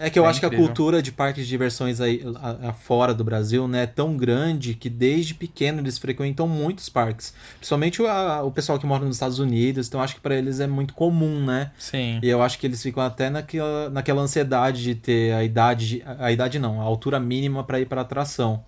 [0.00, 0.66] É que eu É acho que a incrível.
[0.66, 4.74] cultura de parques de diversões aí a- a- fora do Brasil, né, é tão grande
[4.74, 7.34] que desde pequeno eles frequentam muitos parques.
[7.58, 10.58] Principalmente o, a- o pessoal que mora nos Estados Unidos, então acho que pra eles
[10.60, 11.70] é muito comum, né?
[11.78, 12.18] Sim.
[12.22, 16.26] E eu acho que eles ficam até naquela, naquela ansiedade de ter a idade, a
[16.26, 18.64] a idade não, a altura mínima pra ir pra atração.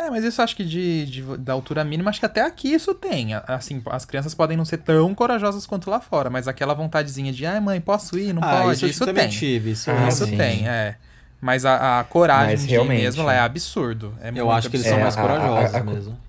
[0.00, 2.94] É, mas isso acho que de, de- da altura mínima, acho que até aqui isso
[2.94, 3.34] tem.
[3.46, 7.44] Assim, as crianças podem não ser tão corajosas quanto lá fora, mas aquela vontadezinha de,
[7.44, 8.32] ai mãe, posso ir?
[8.32, 8.76] Não ah, pode?
[8.76, 9.38] isso Isso, também tem.
[9.38, 9.72] tive.
[9.72, 10.96] Isso, Ah, isso tem, é.
[11.38, 13.02] Mas a, a coragem Mas realmente.
[13.02, 14.14] mesmo lá é absurdo.
[14.22, 16.20] É eu muito acho que eles são É, mais a- a- corajosos a- mesmo.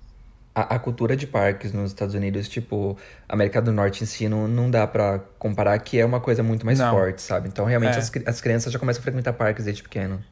[0.54, 2.94] A, a cultura de parques nos Estados Unidos, tipo,
[3.26, 6.66] América do Norte em si, não, não dá pra comparar, que é uma coisa muito
[6.66, 6.90] mais Não.
[6.94, 7.48] forte, sabe?
[7.48, 7.98] Então, realmente, É.
[7.98, 10.22] as, as crianças já começam a frequentar parques desde pequeno.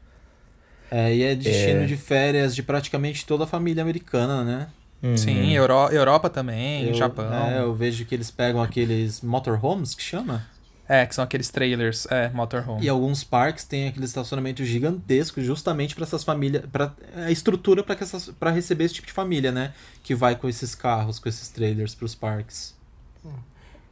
[0.91, 1.85] É, e é destino é...
[1.85, 4.67] de férias de praticamente toda a família americana, né?
[5.01, 5.17] Uhum.
[5.17, 7.33] Sim, Euro Europa também, eu, Japão.
[7.33, 10.45] É, eu vejo que eles pegam aqueles motorhomes, que chama?
[10.87, 12.83] É, que são aqueles trailers, é, motorhome.
[12.83, 17.95] E alguns parques têm aquele estacionamento gigantesco justamente para essas famílias, para a estrutura para
[18.37, 19.73] para receber esse tipo de família, né,
[20.03, 22.75] que vai com esses carros, com esses trailers para os parques.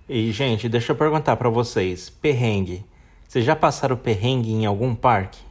[0.08, 2.84] E gente, deixa eu perguntar para vocês, perrengue.
[3.28, 5.49] Vocês já passaram perrengue em algum parque?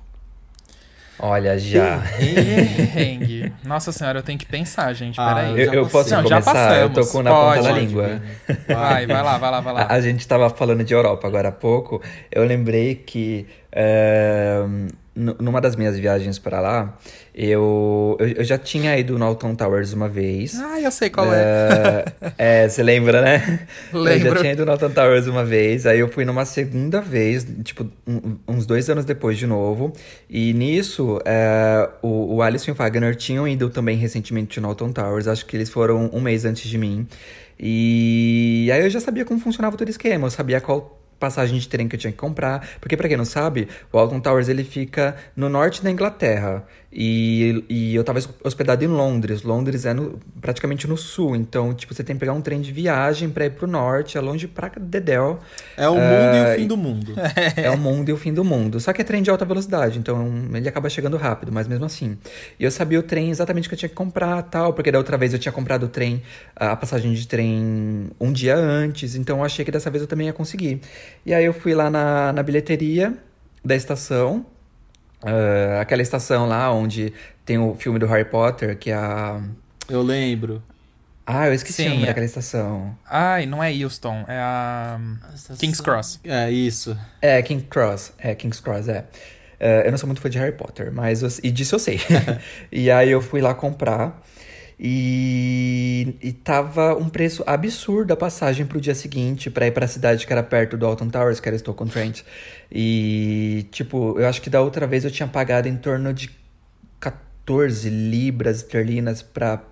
[1.19, 2.03] Olha, já.
[2.17, 3.53] Perrengue.
[3.65, 5.21] Nossa senhora, eu tenho que pensar, gente.
[5.21, 5.61] Ah, Peraí.
[5.61, 6.41] Eu, eu posso Não, começar?
[6.41, 6.79] Já passamos.
[6.79, 8.23] Eu tô com na pode, ponta da língua.
[8.69, 9.83] Vai, vai lá, vai lá, vai lá.
[9.83, 12.01] A, a gente tava falando de Europa agora há pouco.
[12.31, 13.47] Eu lembrei que.
[13.73, 16.97] Uh, numa das minhas viagens para lá,
[17.41, 20.61] eu, eu, eu, já tinha ido no Alton Towers uma vez.
[20.61, 22.05] Ah, eu sei qual uh, é.
[22.37, 23.61] é, você lembra, né?
[23.93, 24.31] Lembro.
[24.31, 27.47] Eu já tinha ido no Alton Towers uma vez, aí eu fui numa segunda vez,
[27.63, 29.93] tipo, um, uns dois anos depois de novo.
[30.29, 34.91] E nisso, uh, o, o Alisson e o Wagner tinham ido também recentemente no Alton
[34.91, 37.07] Towers, acho que eles foram um mês antes de mim.
[37.57, 41.69] E aí eu já sabia como funcionava todo o esquema, eu sabia qual passagem de
[41.69, 42.67] trem que eu tinha que comprar.
[42.81, 46.65] Porque, para quem não sabe, o Alton Towers ele fica no norte da Inglaterra.
[46.91, 49.43] E, e eu tava hospedado em Londres.
[49.43, 51.37] Londres é no, praticamente no sul.
[51.37, 54.17] Então, tipo, você tem que pegar um trem de viagem para ir pro norte.
[54.17, 55.39] É longe pra Dedel.
[55.77, 57.15] É o mundo uh, e o ah, fim do mundo.
[57.57, 58.81] é o mundo e o fim do mundo.
[58.81, 59.99] Só que é trem de alta velocidade.
[59.99, 62.17] Então, ele acaba chegando rápido, mas mesmo assim.
[62.59, 64.73] E eu sabia o trem exatamente que eu tinha que comprar tal.
[64.73, 66.23] Porque da outra vez eu tinha comprado o trem,
[66.57, 69.15] a passagem de trem um dia antes.
[69.15, 70.81] Então, eu achei que dessa vez eu também ia conseguir.
[71.27, 73.13] E aí eu fui lá na, na bilheteria
[73.63, 74.47] da estação
[75.23, 77.13] Uh, aquela estação lá onde
[77.45, 79.41] tem o filme do Harry Potter, que é a.
[79.89, 80.63] Eu lembro.
[81.27, 82.07] Ah, eu esqueci Sim, o nome é...
[82.07, 82.97] daquela estação.
[83.05, 84.99] Ai, não é Houston, é a.
[85.51, 86.21] a King's Cross.
[86.25, 86.97] É, isso.
[87.21, 88.13] É, King's Cross.
[88.19, 89.01] É, King's Cross, é.
[89.61, 91.23] Uh, eu não sou muito fã de Harry Potter, mas.
[91.23, 91.29] Eu...
[91.43, 92.01] E disso eu sei.
[92.73, 94.23] e aí eu fui lá comprar.
[94.81, 99.89] E, e tava um preço absurdo a passagem pro dia seguinte para ir para a
[99.89, 102.23] cidade que era perto do Alton Towers, que era Stoke-on-Trent.
[102.71, 106.31] E, tipo, eu acho que da outra vez eu tinha pagado em torno de
[107.01, 109.63] 14 libras esterlinas para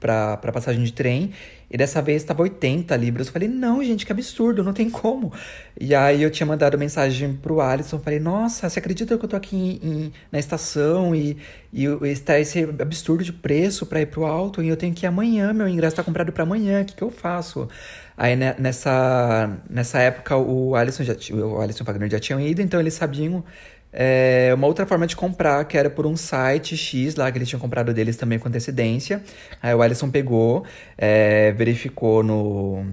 [0.00, 1.32] pra passagem de trem.
[1.70, 3.28] E dessa vez estava 80 libras.
[3.28, 5.32] Eu falei, não, gente, que absurdo, não tem como.
[5.80, 7.98] E aí eu tinha mandado mensagem pro Alisson.
[8.00, 11.36] Falei, nossa, você acredita que eu tô aqui em, em, na estação e,
[11.72, 14.62] e está esse absurdo de preço para ir pro alto?
[14.62, 17.02] E eu tenho que ir amanhã, meu ingresso tá comprado para amanhã, o que, que
[17.02, 17.68] eu faço?
[18.16, 22.80] Aí né, nessa, nessa época o Alisson, já, o Alisson Wagner já tinham ido, então
[22.80, 23.44] eles sabiam
[23.92, 27.48] é, uma outra forma de comprar, que era por um site X lá, que eles
[27.48, 29.22] tinham comprado deles também com antecedência.
[29.62, 30.64] Aí o Alisson pegou,
[30.96, 32.86] é, verificou no,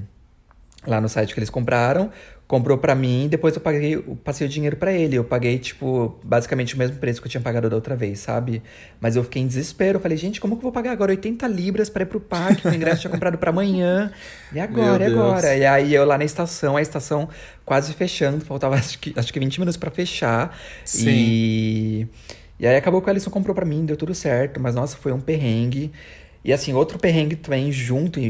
[0.85, 2.11] lá no site que eles compraram,
[2.47, 5.17] comprou para mim, depois eu paguei, eu passei o dinheiro para ele.
[5.17, 8.63] Eu paguei, tipo, basicamente o mesmo preço que eu tinha pagado da outra vez, sabe?
[9.01, 9.97] Mas eu fiquei em desespero.
[9.97, 12.65] Eu falei, gente, como que eu vou pagar agora 80 libras para ir pro parque?
[12.65, 14.11] O ingresso tinha comprado para amanhã.
[14.53, 15.55] E agora, e agora?
[15.57, 17.27] E aí eu lá na estação, a estação
[17.65, 20.57] quase fechando, faltava acho que, acho que 20 minutos para fechar.
[20.85, 21.09] Sim.
[21.09, 22.07] E.
[22.59, 25.11] E aí acabou que o Alisson comprou para mim, deu tudo certo, mas nossa, foi
[25.11, 25.91] um perrengue.
[26.47, 28.21] E assim, outro perrengue também junto,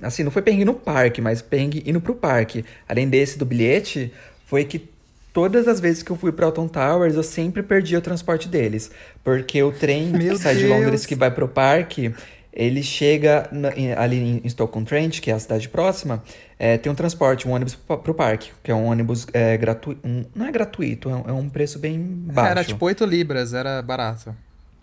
[0.00, 2.64] assim, não foi perrengue no parque, mas perrengue indo pro parque.
[2.88, 4.10] Além desse do bilhete,
[4.46, 4.88] foi que
[5.34, 8.90] todas as vezes que eu fui para Alton Towers, eu sempre perdi o transporte deles.
[9.22, 10.66] Porque o trem Meu que sai Deus.
[10.66, 12.14] de Londres que vai pro parque,
[12.54, 13.68] ele chega na,
[14.02, 16.24] ali em Stoke-on-Trent, que é a cidade próxima,
[16.58, 20.00] é, tem um transporte, um ônibus pro parque, que é um ônibus é, gratuito.
[20.08, 22.50] Um, não é gratuito, é um, é um preço bem baixo.
[22.50, 24.34] Era tipo 8 libras, era barato.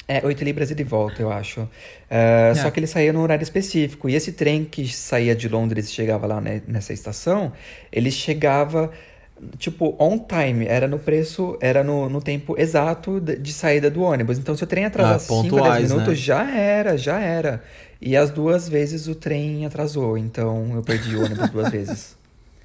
[0.08, 1.62] É, 8 libras e de volta, eu acho.
[1.62, 1.70] Uh,
[2.10, 2.56] é.
[2.56, 4.08] Só que ele saía num horário específico.
[4.08, 7.52] E esse trem que saía de Londres e chegava lá né, nessa estação,
[7.92, 8.92] ele chegava,
[9.58, 10.68] tipo, on time.
[10.68, 14.38] Era no preço, era no, no tempo exato de, de saída do ônibus.
[14.38, 16.16] Então, se o trem atrasasse ah, 5 a 10 minutos, né?
[16.16, 17.64] já era, já era.
[18.00, 20.20] E as duas vezes o trem atrasou.
[20.20, 22.16] Então, eu perdi o ônibus duas vezes.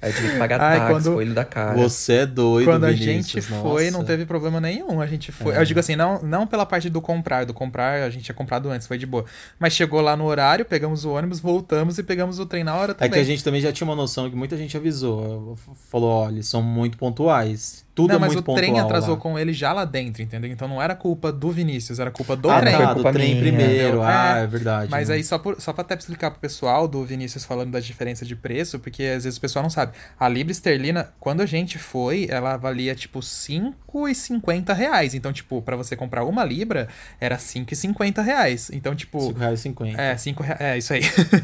[0.01, 1.33] Aí eu tive que pagar Ai, táxi, quando...
[1.33, 1.75] da cara.
[1.75, 3.97] Você é doido, Quando Vinícius, a gente foi, nossa.
[3.97, 4.99] não teve problema nenhum.
[4.99, 5.53] A gente foi.
[5.53, 5.59] É.
[5.59, 7.45] Eu digo assim, não, não pela parte do comprar.
[7.45, 9.25] Do comprar, a gente tinha comprado antes, foi de boa.
[9.59, 12.95] Mas chegou lá no horário, pegamos o ônibus, voltamos e pegamos o trem na hora
[12.95, 13.09] também.
[13.09, 15.55] É que a gente também já tinha uma noção que muita gente avisou.
[15.91, 17.85] Falou, olha, são muito pontuais.
[17.93, 19.19] Tudo não, é mas o trem atrasou lá.
[19.19, 20.49] com ele já lá dentro, entendeu?
[20.49, 22.77] Então não era culpa do Vinícius, era culpa do ah, trem.
[22.77, 23.41] Tá, do trem minha.
[23.41, 24.01] primeiro.
[24.01, 24.89] Ah, é, é verdade.
[24.89, 25.15] Mas né?
[25.15, 28.33] aí, só, por, só pra até explicar pro pessoal do Vinícius falando da diferença de
[28.33, 29.91] preço, porque às vezes o pessoal não sabe.
[30.17, 35.13] A Libra esterlina, quando a gente foi, ela valia tipo 5,50 reais.
[35.13, 36.87] Então, tipo, para você comprar uma Libra,
[37.19, 38.69] era 5,50 reais.
[38.71, 39.19] Então, tipo.
[39.19, 40.01] 5 reais 50.
[40.01, 40.61] É, 5 reais.
[40.61, 41.01] É, isso aí.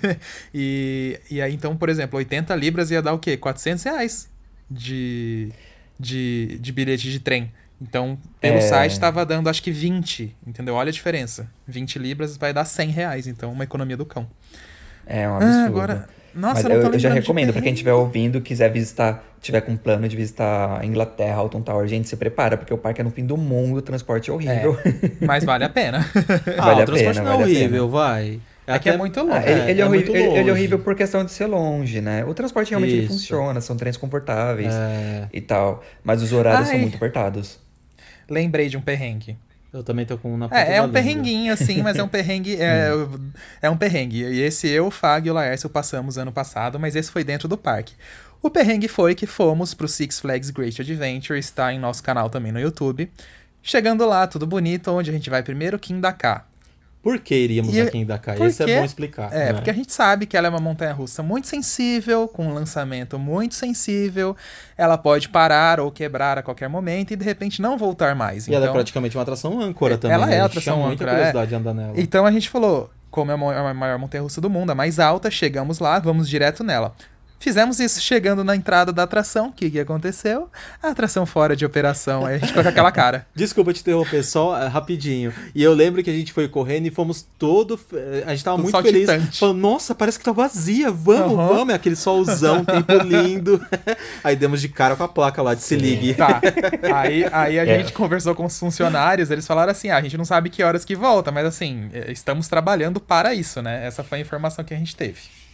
[0.56, 3.36] e, e aí, então, por exemplo, 80 Libras ia dar o quê?
[3.36, 4.30] 400 reais
[4.72, 5.52] de
[6.00, 7.52] de, de bilhete de trem.
[7.82, 8.62] Então, pelo é...
[8.62, 10.76] site estava dando acho que 20, entendeu?
[10.76, 11.48] Olha a diferença.
[11.68, 14.28] 20 libras vai dar 100 reais, então uma economia do cão.
[15.06, 15.56] É um absurdo.
[15.56, 19.24] Ah, agora, nossa, Mas eu, eu, eu já recomendo para quem estiver ouvindo, quiser visitar,
[19.41, 23.02] tiver com plano de visitar a Inglaterra, Alton Tower, gente, se prepara, porque o parque
[23.02, 24.78] é no fim do mundo, o transporte é horrível.
[24.86, 26.06] É, mas vale a pena.
[26.58, 28.39] ah, vale o transporte pena, não é vale horrível, vai.
[28.68, 29.32] É, é que é muito longe.
[29.34, 32.01] Ah, ele, ele, é, é horrível, ele, ele, é horrível por questão de ser longe,
[32.01, 32.26] né?
[32.26, 35.30] O transporte realmente funciona, são trens confortáveis é.
[35.32, 35.82] e tal.
[36.03, 36.74] Mas os horários Ai.
[36.74, 37.59] são muito apertados.
[38.30, 39.38] Lembrei de um perrengue.
[39.72, 42.07] Eu também tô com um na ponta É, é um perrenguinho, assim, mas é um
[42.09, 42.57] perrengue.
[42.59, 43.32] É, hum.
[43.61, 44.24] é um perrengue.
[44.24, 47.47] E esse eu, o Fag e o Laércio passamos ano passado, mas esse foi dentro
[47.47, 47.93] do parque.
[48.41, 52.51] O perrengue foi que fomos pro Six Flags Great Adventure, está em nosso canal também
[52.51, 53.09] no YouTube.
[53.63, 56.47] Chegando lá, tudo bonito, onde a gente vai primeiro Kim Dakar.
[57.02, 58.41] Por que iríamos e, aqui em Dakar?
[58.41, 59.32] Isso é bom explicar.
[59.34, 59.54] É, né?
[59.54, 63.18] porque a gente sabe que ela é uma montanha russa muito sensível, com um lançamento
[63.18, 64.36] muito sensível.
[64.78, 68.45] Ela pode parar ou quebrar a qualquer momento e de repente não voltar mais.
[68.45, 70.16] E então, ela é então, praticamente uma atração âncora é, também.
[70.16, 70.88] Ela é a atração âncora.
[70.88, 71.10] muita é.
[71.10, 71.58] curiosidade é.
[71.58, 71.93] andar nela.
[71.95, 75.32] Então a gente falou, como é a maior montanha russa do mundo, a mais alta,
[75.32, 76.93] chegamos lá, vamos direto nela.
[77.40, 79.48] Fizemos isso chegando na entrada da atração.
[79.50, 80.50] O que, que aconteceu?
[80.82, 82.26] A atração fora de operação.
[82.26, 83.28] Aí a gente ficou com aquela cara.
[83.36, 85.32] Desculpa te interromper, só uh, rapidinho.
[85.54, 87.80] E eu lembro que a gente foi correndo e fomos todo.
[87.94, 89.10] Eh, a gente tava muito feliz.
[89.38, 90.90] Falando, nossa, parece que tá vazia.
[90.90, 91.48] Vamos, uhum.
[91.48, 91.74] vamos.
[91.74, 93.64] É aquele solzão, tempo lindo.
[94.24, 96.16] aí demos de cara com a placa lá de se ligue.
[96.16, 96.42] Tá.
[96.96, 97.80] Aí, aí a é.
[97.80, 99.30] gente conversou com os funcionários.
[99.30, 102.12] Eles falaram assim: ah, a gente não sabe que horas que volta, mas assim, eh,
[102.12, 103.86] estamos trabalhando para isso, né?
[103.86, 105.47] Essa foi a informação que a gente teve.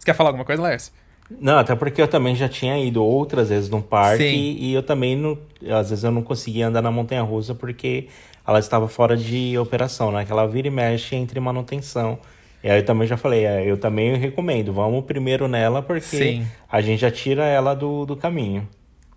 [0.00, 0.92] Você quer falar alguma coisa, Lércio?
[1.38, 4.56] Não, até porque eu também já tinha ido outras vezes no parque Sim.
[4.58, 5.38] e eu também, não,
[5.78, 8.08] às vezes, eu não conseguia andar na montanha russa porque
[8.46, 10.24] ela estava fora de operação, né?
[10.24, 12.18] Que ela vira e mexe entre manutenção.
[12.64, 16.46] E aí eu também já falei, é, eu também recomendo, vamos primeiro nela porque Sim.
[16.70, 18.66] a gente já tira ela do, do caminho.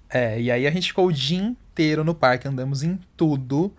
[0.09, 3.71] É, e aí a gente ficou o dia inteiro no parque, andamos em tudo.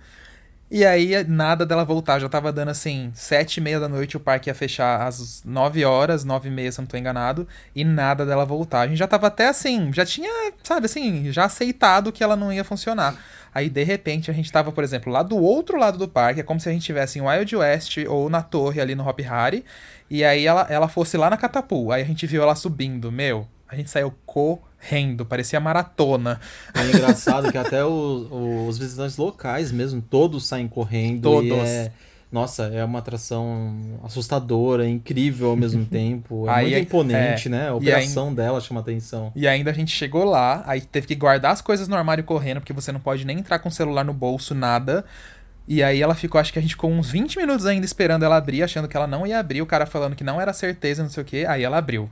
[0.77, 2.19] E aí, nada dela voltar.
[2.19, 5.85] Já tava dando assim, sete e meia da noite, o parque ia fechar às nove
[5.85, 7.47] horas, nove e meia, se eu não tô enganado.
[7.73, 8.81] E nada dela voltar.
[8.81, 12.53] A gente já tava até assim, já tinha, sabe assim, já aceitado que ela não
[12.53, 13.15] ia funcionar.
[13.55, 16.41] Aí, de repente, a gente tava, por exemplo, lá do outro lado do parque.
[16.41, 19.21] É como se a gente estivesse em Wild West ou na torre ali no Hop
[19.21, 19.65] Harry.
[20.11, 21.93] E aí ela, ela fosse lá na Catapu.
[21.93, 23.13] Aí a gente viu ela subindo.
[23.13, 26.41] Meu, a gente saiu correndo rendo, parecia maratona.
[26.75, 31.23] É engraçado que até os, os visitantes locais mesmo, todos saem correndo.
[31.23, 31.69] Todos.
[31.69, 31.91] É,
[32.31, 36.49] nossa, é uma atração assustadora, incrível ao mesmo tempo.
[36.49, 37.69] É aí, muito imponente, é, né?
[37.69, 39.33] A operação aí, dela chama atenção.
[39.35, 42.61] E ainda a gente chegou lá, aí teve que guardar as coisas no armário correndo,
[42.61, 45.05] porque você não pode nem entrar com o celular no bolso, nada.
[45.67, 48.37] E aí ela ficou, acho que a gente ficou uns 20 minutos ainda esperando ela
[48.37, 51.09] abrir, achando que ela não ia abrir, o cara falando que não era certeza, não
[51.09, 52.11] sei o que, aí ela abriu.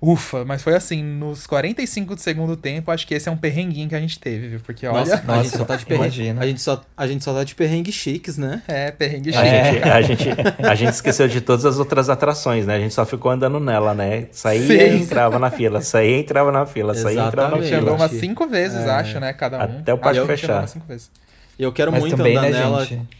[0.00, 3.88] Ufa, mas foi assim, nos 45 do segundo tempo, acho que esse é um perrenguinho
[3.88, 4.60] que a gente teve, viu?
[4.60, 5.00] Porque olha.
[5.00, 6.30] Nossa, nossa a gente só tá de perrengue.
[6.38, 8.62] A gente, só, a gente só tá de perrengue chiques, né?
[8.68, 9.48] É, perrengue chiques.
[9.48, 10.28] É, a, gente,
[10.62, 12.76] a gente esqueceu de todas as outras atrações, né?
[12.76, 14.28] A gente só ficou andando nela, né?
[14.30, 17.80] Saía e entrava na fila, saía e entrava na fila, saía e entrava na fila.
[17.80, 18.90] andou umas cinco vezes, é.
[18.90, 19.32] acho, né?
[19.32, 19.62] Cada um.
[19.62, 20.64] Até o parque fechar.
[21.58, 22.84] Eu quero mas muito também, andar né, nela.
[22.84, 23.18] Gente?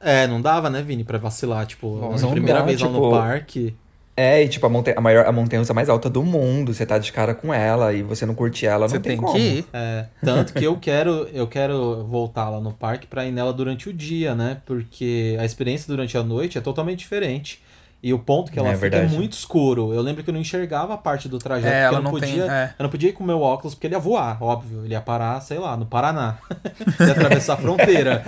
[0.00, 2.90] É, não dava, né, Vini, pra vacilar, tipo, Nossa, a primeira dá, vez tipo...
[2.90, 3.76] lá no tipo, parque.
[4.16, 6.72] É, e tipo, a, montanha, a maior a montanha mais alta do mundo.
[6.74, 9.20] Você tá de cara com ela e você não curte ela, você não tem, tem
[9.20, 9.32] como.
[9.32, 9.66] que ir.
[9.72, 13.88] É, tanto que eu quero, eu quero voltar lá no parque pra ir nela durante
[13.88, 14.60] o dia, né?
[14.66, 17.62] Porque a experiência durante a noite é totalmente diferente.
[18.02, 19.14] E o ponto que ela é, fica verdade.
[19.14, 19.94] é muito escuro.
[19.94, 21.72] Eu lembro que eu não enxergava a parte do trajeto.
[21.72, 22.74] É, ela eu não, não podia, tem, é.
[22.76, 24.84] eu não podia ir com o meu óculos porque ele ia voar, óbvio.
[24.84, 26.36] Ele ia parar, sei lá, no Paraná.
[26.98, 28.24] ia atravessar a fronteira.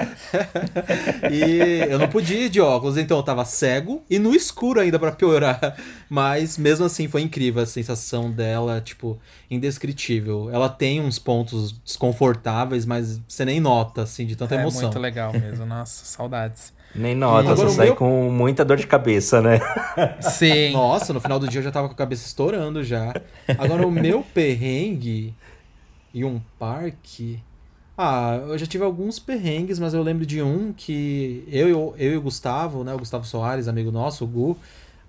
[1.28, 4.96] e eu não podia ir de óculos, então eu tava cego e no escuro ainda
[4.96, 5.76] para piorar.
[6.08, 9.18] Mas mesmo assim foi incrível a sensação dela, tipo,
[9.50, 10.50] indescritível.
[10.52, 14.82] Ela tem uns pontos desconfortáveis, mas você nem nota, assim, de tanta é emoção.
[14.82, 15.66] É muito legal mesmo.
[15.66, 16.72] Nossa, saudades.
[16.94, 17.96] Nem nota, você sai meu...
[17.96, 19.60] com muita dor de cabeça, né?
[20.20, 20.70] Sim.
[20.74, 23.12] Nossa, no final do dia eu já tava com a cabeça estourando já.
[23.58, 25.34] Agora, o meu perrengue
[26.12, 27.40] e um parque.
[27.98, 32.12] Ah, eu já tive alguns perrengues, mas eu lembro de um que eu, eu, eu
[32.12, 32.94] e o Gustavo, né?
[32.94, 34.56] O Gustavo Soares, amigo nosso, o Gu,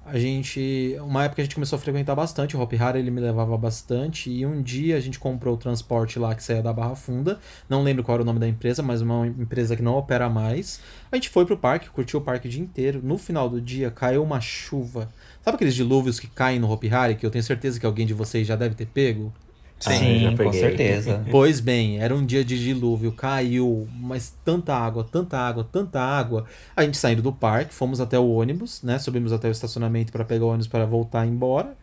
[0.06, 0.96] a gente.
[1.02, 4.30] Uma época a gente começou a frequentar bastante o Hop Hard, ele me levava bastante.
[4.30, 7.40] E um dia a gente comprou o transporte lá que saía da Barra Funda.
[7.68, 10.80] Não lembro qual era o nome da empresa, mas uma empresa que não opera mais.
[11.12, 13.02] A gente foi pro parque, curtiu o parque o dia inteiro.
[13.04, 15.10] No final do dia caiu uma chuva.
[15.44, 18.14] Sabe aqueles dilúvios que caem no Hop Hard, que eu tenho certeza que alguém de
[18.14, 19.34] vocês já deve ter pego?
[19.80, 21.24] Sim, ah, com certeza.
[21.30, 26.46] Pois bem, era um dia de dilúvio, caiu, mas tanta água, tanta água, tanta água.
[26.76, 28.98] A gente saindo do parque, fomos até o ônibus, né?
[28.98, 31.76] Subimos até o estacionamento para pegar o ônibus para voltar embora,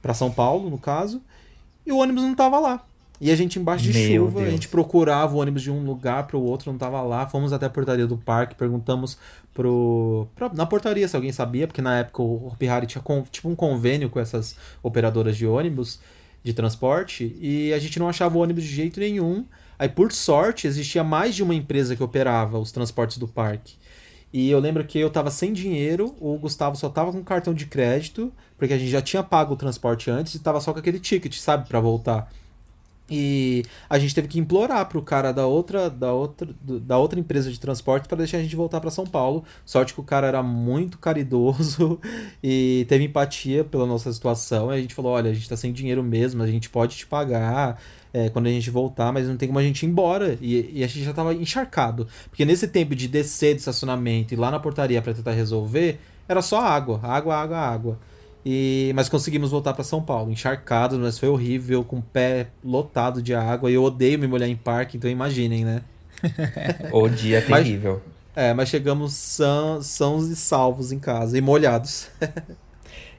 [0.00, 1.20] para São Paulo, no caso.
[1.84, 2.84] E o ônibus não tava lá.
[3.20, 4.54] E a gente embaixo de Meu chuva, a Deus.
[4.54, 7.24] gente procurava o ônibus de um lugar para o outro, não tava lá.
[7.26, 9.16] Fomos até a portaria do parque, perguntamos
[9.54, 13.22] pro pra- na portaria se alguém sabia, porque na época o Hopi Hari tinha con-
[13.30, 16.00] tipo um convênio com essas operadoras de ônibus
[16.42, 19.44] de transporte e a gente não achava o ônibus de jeito nenhum.
[19.78, 23.74] Aí por sorte existia mais de uma empresa que operava os transportes do parque.
[24.32, 27.66] E eu lembro que eu tava sem dinheiro, o Gustavo só tava com cartão de
[27.66, 30.98] crédito, porque a gente já tinha pago o transporte antes e tava só com aquele
[30.98, 32.32] ticket, sabe, Pra voltar.
[33.10, 37.50] E a gente teve que implorar pro cara da outra, da outra, da outra empresa
[37.50, 39.44] de transporte para deixar a gente voltar para São Paulo.
[39.66, 42.00] Sorte que o cara era muito caridoso
[42.42, 44.70] e teve empatia pela nossa situação.
[44.70, 47.78] A gente falou: olha, a gente tá sem dinheiro mesmo, a gente pode te pagar
[48.12, 50.38] é, quando a gente voltar, mas não tem como a gente ir embora.
[50.40, 52.06] E, e a gente já tava encharcado.
[52.30, 55.98] Porque nesse tempo de descer do estacionamento e ir lá na portaria para tentar resolver,
[56.28, 57.98] era só água, água, água, água.
[58.44, 63.22] E, mas conseguimos voltar para São Paulo, encharcados, mas foi horrível, com o pé lotado
[63.22, 63.70] de água.
[63.70, 65.82] E eu odeio me molhar em parque, então imaginem, né?
[66.92, 68.02] O dia é Mas- terrível.
[68.34, 72.08] É, mas chegamos sã, sãos e salvos em casa e molhados.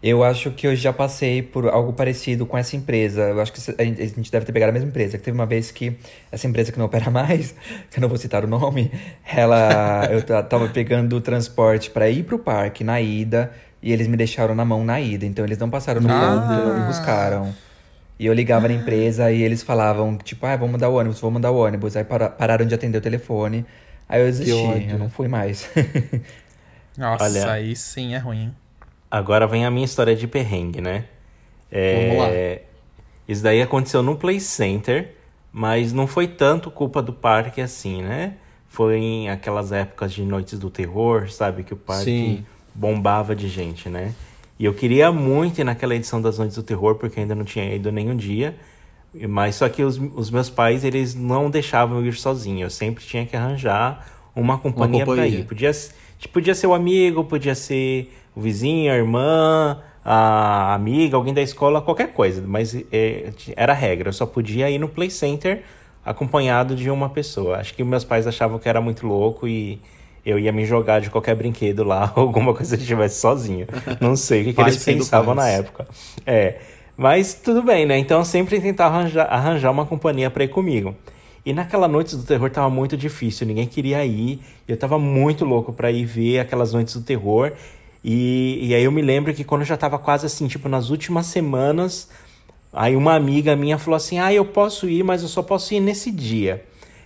[0.01, 3.21] Eu acho que eu já passei por algo parecido com essa empresa.
[3.21, 5.17] Eu acho que a gente deve ter pegado a mesma empresa.
[5.17, 5.95] Que teve uma vez que
[6.29, 7.55] essa empresa que não opera mais,
[7.89, 8.91] que eu não vou citar o nome,
[9.25, 13.53] ela eu ta- tava pegando o transporte para ir pro parque na ida
[13.83, 15.25] e eles me deixaram na mão na ida.
[15.25, 16.19] Então eles não passaram no Ah.
[16.47, 17.53] ponto, não me buscaram.
[18.17, 21.33] E eu ligava na empresa e eles falavam, tipo, ah, vamos mudar o ônibus, vamos
[21.33, 21.95] mudar o ônibus.
[21.97, 23.65] Aí para- pararam de atender o telefone.
[24.07, 25.69] Aí eu desisti, eu não fui mais.
[26.97, 28.53] Nossa, Olha- aí sim é ruim.
[29.09, 31.05] Agora vem a minha história de perrengue, né?
[31.71, 32.29] É, Vamos lá.
[33.27, 35.13] Isso daí aconteceu no Play Center,
[35.51, 38.33] mas não foi tanto culpa do parque assim, né?
[38.67, 41.63] Foi em aquelas épocas de Noites do Terror, sabe?
[41.63, 42.45] Que o parque Sim.
[42.73, 44.13] Bombava de gente, né?
[44.59, 47.73] E eu queria muito ir naquela edição das Noites do Terror, porque ainda não tinha
[47.73, 48.55] ido nenhum dia.
[49.29, 52.65] Mas só que os, os meus pais, eles não deixavam eu ir sozinho.
[52.65, 55.39] Eu sempre tinha que arranjar uma companhia pra companhia.
[55.39, 55.45] ir.
[55.45, 55.71] Podia,
[56.31, 61.81] podia ser o amigo, podia ser o vizinho, a irmã, a amiga, alguém da escola,
[61.81, 62.43] qualquer coisa.
[62.45, 64.09] Mas é, era regra.
[64.09, 65.63] Eu só podia ir no Play Center
[66.03, 67.57] acompanhado de uma pessoa.
[67.57, 69.79] Acho que meus pais achavam que era muito louco e
[70.25, 73.67] eu ia me jogar de qualquer brinquedo lá, alguma coisa que estivesse sozinho.
[73.99, 75.47] Não sei o que, que eles pensavam pais.
[75.47, 75.87] na época.
[76.25, 76.55] É.
[76.95, 77.97] Mas tudo bem, né?
[77.97, 80.95] Então eu sempre tentava arranjar, arranjar uma companhia pra ir comigo.
[81.45, 84.39] E naquela noite do terror tava muito difícil, ninguém queria ir.
[84.67, 87.51] Eu tava muito louco pra ir ver aquelas noites do terror.
[88.03, 90.89] E, e aí eu me lembro que quando eu já tava quase assim, tipo, nas
[90.89, 92.09] últimas semanas,
[92.71, 95.79] aí uma amiga minha falou assim: Ah, eu posso ir, mas eu só posso ir
[95.81, 96.63] nesse dia.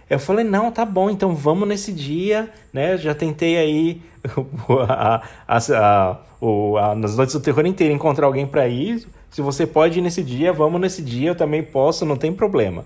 [0.09, 2.97] Eu falei, não, tá bom, então vamos nesse dia, né?
[2.97, 4.01] Já tentei aí
[4.89, 9.05] a, a, a, o- a- nas noites do terror inteiro encontrar alguém pra ir.
[9.29, 12.85] Se você pode ir nesse dia, vamos nesse dia, eu também posso, não tem problema.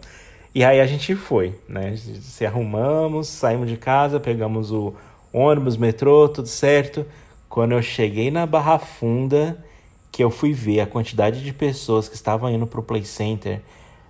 [0.53, 1.95] E aí a gente foi, né?
[1.95, 4.93] Se arrumamos, saímos de casa, pegamos o
[5.31, 7.05] ônibus, metrô, tudo certo.
[7.47, 9.63] Quando eu cheguei na Barra Funda,
[10.11, 13.61] que eu fui ver a quantidade de pessoas que estavam indo pro Play Center,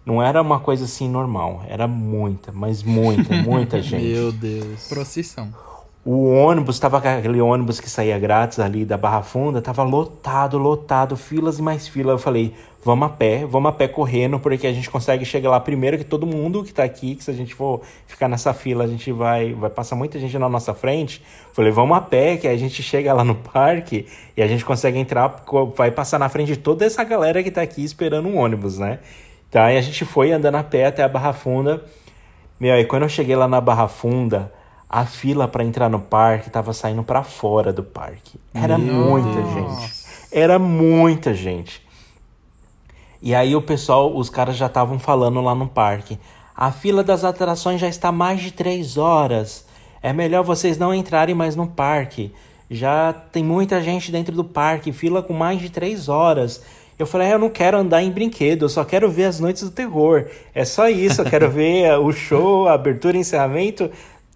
[0.06, 4.04] não era uma coisa assim normal, era muita, mas muita, muita gente.
[4.04, 4.88] Meu Deus.
[4.88, 5.54] Procissão.
[6.04, 11.16] O ônibus, tava aquele ônibus que saía grátis ali da Barra Funda, tava lotado, lotado,
[11.16, 12.14] filas e mais filas.
[12.14, 15.60] Eu falei, vamos a pé, vamos a pé correndo, porque a gente consegue chegar lá
[15.60, 18.84] primeiro que todo mundo que tá aqui, que se a gente for ficar nessa fila,
[18.84, 21.22] a gente vai, vai passar muita gente na nossa frente.
[21.54, 24.98] Falei, vamos a pé, que a gente chega lá no parque e a gente consegue
[24.98, 25.44] entrar,
[25.76, 28.98] vai passar na frente de toda essa galera que tá aqui esperando um ônibus, né?
[29.52, 31.84] Então aí a gente foi andando a pé até a Barra Funda.
[32.58, 34.50] Meu, aí quando eu cheguei lá na Barra Funda,
[34.90, 38.40] a fila pra entrar no parque tava saindo pra fora do parque.
[38.54, 40.06] Era muita gente.
[40.32, 41.86] Era muita gente.
[43.22, 46.18] E aí o pessoal, os caras já estavam falando lá no parque.
[46.56, 49.68] A fila das atrações já está mais de três horas.
[50.02, 52.34] É melhor vocês não entrarem mais no parque.
[52.70, 56.64] Já tem muita gente dentro do parque, fila com mais de três horas.
[57.02, 59.64] Eu falei, "Ah, eu não quero andar em brinquedo, eu só quero ver as noites
[59.64, 60.28] do terror.
[60.54, 63.90] É só isso, eu quero ver o show, a abertura e encerramento.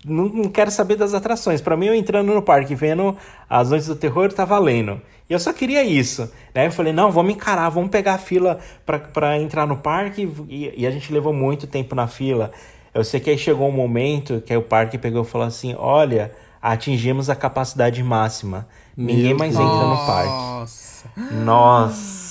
[0.03, 1.61] Não, não quero saber das atrações.
[1.61, 3.15] Pra mim, eu entrando no parque vendo
[3.47, 4.99] as noites do terror, tá valendo.
[5.29, 6.27] E eu só queria isso.
[6.55, 6.65] Né?
[6.65, 10.27] Eu falei, não, vamos encarar, vamos pegar a fila pra, pra entrar no parque.
[10.49, 12.51] E, e a gente levou muito tempo na fila.
[12.95, 15.75] Eu sei que aí chegou um momento que aí o parque pegou e falou assim:
[15.77, 18.67] olha, atingimos a capacidade máxima.
[18.97, 19.69] Ninguém mais Deus.
[19.69, 20.29] entra no parque.
[20.29, 20.95] Nossa.
[21.43, 22.24] Nossa,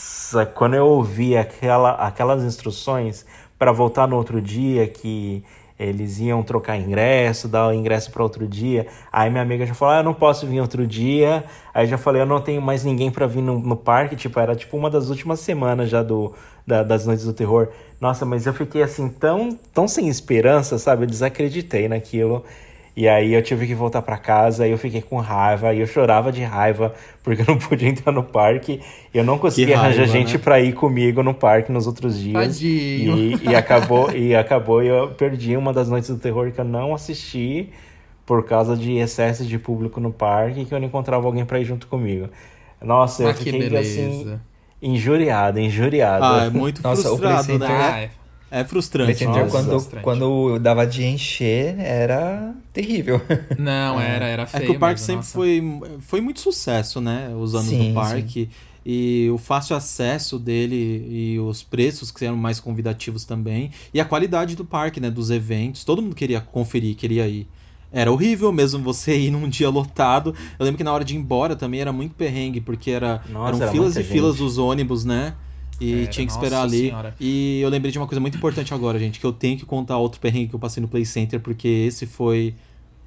[0.55, 3.27] quando eu ouvi aquela, aquelas instruções
[3.59, 5.45] para voltar no outro dia, que
[5.79, 9.95] eles iam trocar ingresso, dar o ingresso para outro dia, aí minha amiga já falou:
[9.95, 11.45] ah, eu não posso vir outro dia.
[11.73, 14.15] Aí já falei: eu não tenho mais ninguém para vir no, no parque.
[14.15, 16.33] Tipo, era tipo uma das últimas semanas já do,
[16.67, 17.69] da, das noites do terror.
[18.01, 21.05] Nossa, mas eu fiquei assim tão, tão sem esperança, sabe?
[21.05, 22.45] Eu desacreditei naquilo.
[22.97, 25.87] E aí eu tive que voltar para casa, e eu fiquei com raiva, e eu
[25.87, 28.81] chorava de raiva porque eu não podia entrar no parque.
[29.13, 30.39] Eu não conseguia raiva, arranjar gente né?
[30.39, 32.37] para ir comigo no parque nos outros dias.
[33.43, 36.65] E, e acabou e acabou e eu perdi uma das noites do terror que eu
[36.65, 37.71] não assisti
[38.25, 41.65] por causa de excesso de público no parque que eu não encontrava alguém para ir
[41.65, 42.29] junto comigo.
[42.81, 44.39] Nossa, ah, eu fiquei assim
[44.81, 46.25] injuriado, injuriado.
[46.25, 48.11] Ah, é muito Nossa, frustrado, né?
[48.55, 49.25] É frustrante.
[49.25, 50.05] Nossa, quando, frustrante.
[50.05, 53.21] quando dava de encher, era terrível.
[53.59, 54.09] Não, é.
[54.15, 54.63] era, era feio.
[54.63, 57.35] É que o parque mesmo, sempre foi, foi muito sucesso, né?
[57.37, 58.45] Os anos sim, do parque.
[58.45, 58.51] Sim.
[58.87, 63.73] E o fácil acesso dele e os preços que eram mais convidativos também.
[63.93, 65.11] E a qualidade do parque, né?
[65.11, 65.83] Dos eventos.
[65.83, 67.49] Todo mundo queria conferir, queria ir.
[67.91, 70.33] Era horrível mesmo você ir num dia lotado.
[70.61, 73.49] Eu lembro que na hora de ir embora também era muito perrengue, porque era, Nossa,
[73.49, 74.13] eram era filas e gente.
[74.13, 75.35] filas dos ônibus, né?
[75.81, 76.89] E tinha que esperar ali.
[76.89, 77.15] Senhora.
[77.19, 79.99] E eu lembrei de uma coisa muito importante agora, gente, que eu tenho que contar
[79.99, 82.55] outro perrengue que eu passei no Play Center, porque esse foi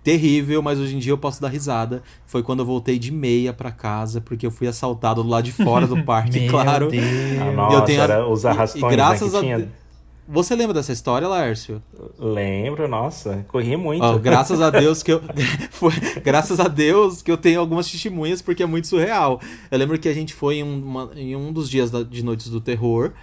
[0.03, 2.01] terrível, mas hoje em dia eu posso dar risada.
[2.25, 5.51] Foi quando eu voltei de meia para casa, porque eu fui assaltado do lado de
[5.51, 6.89] fora do parque, claro.
[7.41, 9.69] Ah, nossa, eu tenho era os arrastões, e, e graças né, a tinha...
[10.27, 11.81] Você lembra dessa história, Laércio?
[12.19, 14.03] Lembro, nossa, corri muito.
[14.03, 15.21] Oh, graças a Deus que eu
[15.71, 19.39] foi, graças a Deus que eu tenho algumas testemunhas porque é muito surreal.
[19.71, 22.49] Eu lembro que a gente foi em, uma, em um dos dias da, de noites
[22.49, 23.13] do terror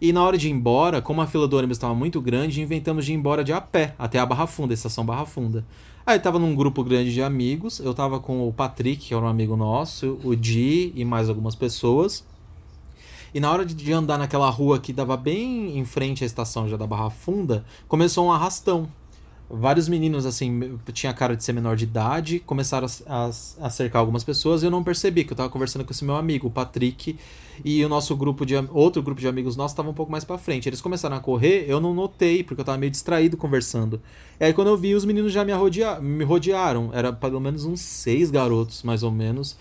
[0.00, 3.04] e na hora de ir embora, como a fila do ônibus estava muito grande, inventamos
[3.04, 5.64] de ir embora de a pé até a Barra Funda, a estação Barra Funda.
[6.06, 9.28] Aí tava num grupo grande de amigos, eu tava com o Patrick, que era um
[9.28, 12.24] amigo nosso, o Di e mais algumas pessoas.
[13.34, 16.76] E na hora de andar naquela rua que dava bem em frente à estação já
[16.76, 18.88] da Barra Funda, começou um arrastão.
[19.52, 23.26] Vários meninos, assim, tinha cara de ser menor de idade, começaram a, a,
[23.66, 26.14] a cercar algumas pessoas e eu não percebi, que eu tava conversando com esse meu
[26.14, 27.18] amigo, o Patrick,
[27.64, 30.38] e o nosso grupo de outro grupo de amigos nossos estava um pouco mais para
[30.38, 30.68] frente.
[30.68, 34.00] Eles começaram a correr, eu não notei, porque eu tava meio distraído conversando.
[34.38, 35.52] E aí quando eu vi, os meninos já me,
[36.00, 36.90] me rodearam.
[36.92, 39.56] Era pelo menos uns seis garotos, mais ou menos.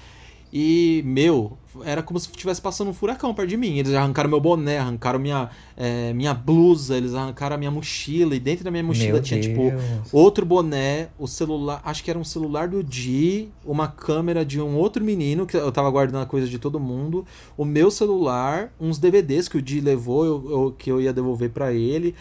[0.52, 3.78] E, meu, era como se estivesse passando um furacão perto de mim.
[3.78, 8.36] Eles arrancaram meu boné, arrancaram minha, é, minha blusa, eles arrancaram a minha mochila.
[8.36, 9.82] E dentro da minha mochila meu tinha, tipo, Deus.
[10.06, 14.60] tipo, outro boné, o celular, acho que era um celular do Di, uma câmera de
[14.60, 17.26] um outro menino, que eu tava guardando a coisa de todo mundo,
[17.56, 21.52] o meu celular, uns DVDs que o Di levou, eu, eu, que eu ia devolver
[21.52, 22.16] para ele.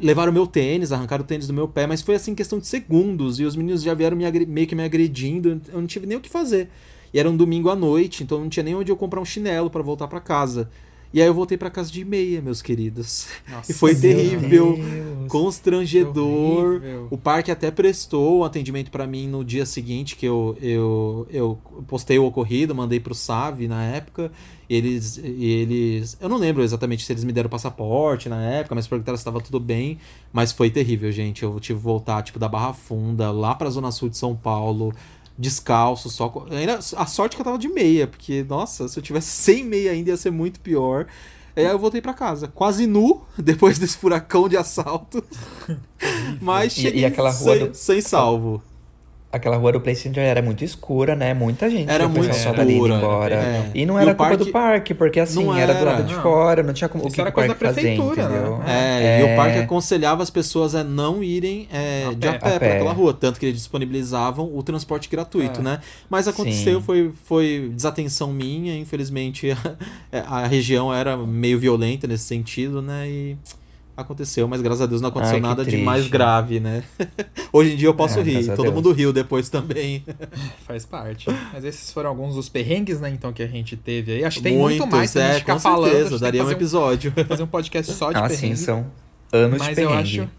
[0.00, 3.40] Levaram meu tênis, arrancaram o tênis do meu pé, mas foi assim questão de segundos.
[3.40, 5.60] E os meninos já vieram me meio que me agredindo.
[5.66, 6.68] Eu não tive nem o que fazer.
[7.12, 9.70] E era um domingo à noite, então não tinha nem onde eu comprar um chinelo
[9.70, 10.68] para voltar para casa.
[11.12, 13.28] E aí eu voltei para casa de meia, meus queridos.
[13.48, 16.82] Nossa, e foi terrível, Deus, constrangedor.
[17.10, 21.58] O parque até prestou um atendimento para mim no dia seguinte que eu, eu, eu
[21.86, 24.30] postei o ocorrido, mandei pro Save na época.
[24.68, 26.18] Eles, eles.
[26.20, 29.40] Eu não lembro exatamente se eles me deram passaporte na época, mas perguntaram se estava
[29.40, 29.96] tudo bem.
[30.30, 31.42] Mas foi terrível, gente.
[31.42, 34.92] Eu tive que voltar, tipo, da Barra Funda, lá pra Zona Sul de São Paulo
[35.38, 36.46] descalço, só.
[36.50, 39.92] Ainda, a sorte que eu tava de meia, porque, nossa, se eu tivesse sem meia
[39.92, 41.06] ainda ia ser muito pior.
[41.54, 45.24] Aí eu voltei para casa, quase nu, depois desse furacão de assalto.
[46.40, 47.74] Mas cheguei e, e aquela rua sem, do...
[47.74, 48.62] sem salvo
[49.30, 51.34] aquela rua do PlayStation era muito escura, né?
[51.34, 53.34] Muita gente era muito só dali embora.
[53.34, 53.70] É.
[53.74, 54.44] E não era e culpa parque...
[54.44, 55.72] do parque, porque assim, era.
[55.72, 55.74] era.
[55.74, 56.22] do lado de não.
[56.22, 58.64] fora, não tinha como o que era o coisa da prefeitura, fazer, né?
[58.66, 62.28] É, é, e o parque aconselhava as pessoas a não irem é, a de pé,
[62.28, 65.62] a pé, para aquela rua, tanto que eles disponibilizavam o transporte gratuito, é.
[65.62, 65.80] né?
[66.08, 69.50] Mas aconteceu, foi, foi desatenção minha, infelizmente
[70.10, 73.06] a, a região era meio violenta nesse sentido, né?
[73.08, 73.36] E
[73.98, 76.84] aconteceu, mas graças a Deus não aconteceu Ai, nada de mais grave, né?
[77.52, 78.74] Hoje em dia eu posso é, rir, todo Deus.
[78.74, 80.04] mundo riu depois também.
[80.66, 81.26] Faz parte.
[81.52, 84.24] Mas esses foram alguns dos perrengues, né, então, que a gente teve aí.
[84.24, 85.90] Acho que tem Muitos, muito mais pra é, gente ficar falando.
[85.90, 87.12] Certeza, daria um episódio.
[87.16, 88.56] Um, fazer um podcast só de ah, perrengue.
[88.56, 88.86] Sim, são
[89.32, 90.16] anos mas de perrengue.
[90.18, 90.30] eu acho...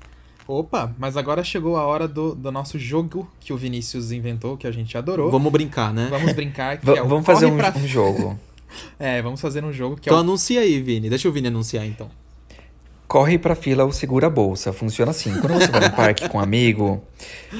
[0.47, 4.65] Opa, mas agora chegou a hora do, do nosso jogo que o Vinícius inventou, que
[4.65, 5.29] a gente adorou.
[5.29, 6.07] Vamos brincar, né?
[6.09, 6.77] Vamos brincar.
[6.77, 7.71] Que é vamos fazer um, pra...
[7.77, 8.39] um jogo.
[8.97, 10.23] é, vamos fazer um jogo que então é o...
[10.23, 11.07] anuncia aí, Vini.
[11.07, 12.09] Deixa o Vini anunciar, então
[13.09, 14.71] corre pra fila ou segura a bolsa.
[14.71, 15.35] Funciona assim.
[15.41, 17.03] Quando você vai no parque com um amigo,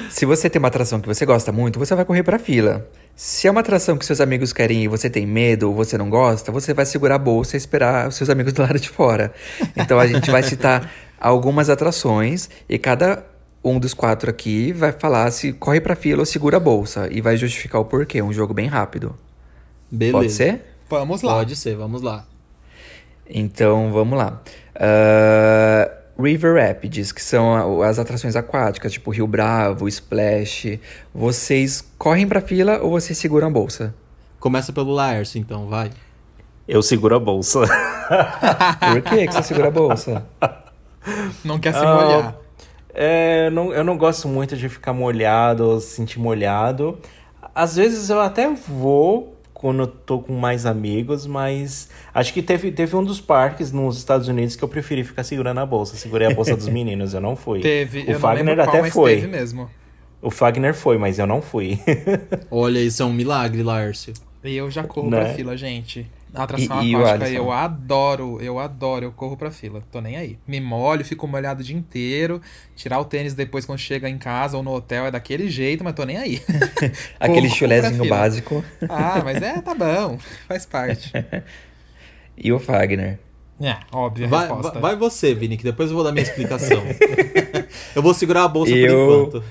[0.10, 2.88] se você tem uma atração que você gosta muito, você vai correr pra fila.
[3.16, 6.08] Se é uma atração que seus amigos querem e você tem medo ou você não
[6.08, 9.34] gosta, você vai segurar a bolsa e esperar os seus amigos do lado de fora.
[9.76, 10.90] Então a gente vai citar
[11.20, 13.26] algumas atrações e cada
[13.64, 17.20] um dos quatro aqui vai falar se corre pra fila ou segura a bolsa e
[17.22, 18.22] vai justificar o porquê.
[18.22, 19.18] Um jogo bem rápido.
[19.92, 20.18] Beleza.
[20.18, 20.62] Pode ser?
[20.88, 21.34] Vamos lá.
[21.34, 22.26] Pode ser, vamos lá.
[23.28, 24.42] Então vamos lá.
[24.80, 30.80] Uh, River Rapids, que são as atrações aquáticas, tipo Rio Bravo, Splash.
[31.14, 33.94] Vocês correm pra fila ou vocês seguram a bolsa?
[34.40, 35.90] Começa pelo Laércio, então, vai.
[36.68, 37.60] Eu seguro a bolsa.
[38.80, 40.26] Por que que você segura a bolsa?
[41.44, 42.36] Não quer se molhar.
[42.36, 42.50] Ah,
[42.94, 47.00] é, não, eu não gosto muito de ficar molhado ou se sentir molhado.
[47.56, 52.72] Às vezes eu até vou quando eu tô com mais amigos, mas acho que teve,
[52.72, 55.98] teve um dos parques nos Estados Unidos que eu preferi ficar segurando a bolsa.
[55.98, 57.60] Segurei a bolsa dos meninos, eu não fui.
[57.60, 59.16] Teve, o eu Fagner não lembro qual, até mas foi.
[59.16, 59.70] teve mesmo.
[60.22, 61.78] O Fagner foi, mas eu não fui.
[62.50, 64.14] Olha, isso é um milagre, Laércio.
[64.46, 65.20] E eu já corro Né?
[65.26, 66.10] pra fila, gente.
[66.34, 67.38] A atração E- e aquática Alisson?
[67.44, 69.82] eu adoro, eu adoro, eu corro pra fila.
[69.92, 70.38] Tô nem aí.
[70.48, 72.40] Me molho, fico molhado o dia inteiro.
[72.76, 75.94] Tirar o tênis depois quando chega em casa ou no hotel é daquele jeito, mas
[75.94, 76.42] tô nem aí.
[77.20, 78.64] Aquele chulezinho básico.
[78.88, 80.20] Ah, mas é, tá bom.
[80.48, 81.12] Faz parte.
[82.38, 83.20] E o Fagner.
[83.62, 84.80] É, óbvia a Vai, resposta.
[84.80, 86.82] vai, você, Vini, que depois eu vou dar minha explicação.
[87.96, 89.44] eu vou segurar a bolsa Eu- por enquanto.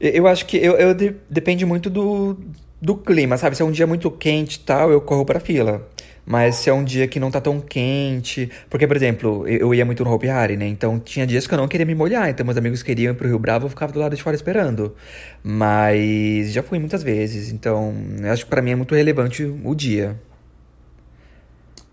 [0.00, 2.38] Eu eu acho que eu, eu de- depende muito do,
[2.80, 3.56] do clima, sabe?
[3.56, 5.86] Se é um dia muito quente e tal, eu corro pra fila.
[6.30, 8.50] Mas se é um dia que não tá tão quente.
[8.68, 10.66] Porque, por exemplo, eu eu ia muito no Hopi Hari, né?
[10.66, 12.28] Então tinha dias que eu não queria me molhar.
[12.28, 14.94] Então meus amigos queriam ir pro Rio Bravo, eu ficava do lado de fora esperando.
[15.42, 17.50] Mas já fui muitas vezes.
[17.50, 20.20] Então eu acho que pra mim é muito relevante o dia.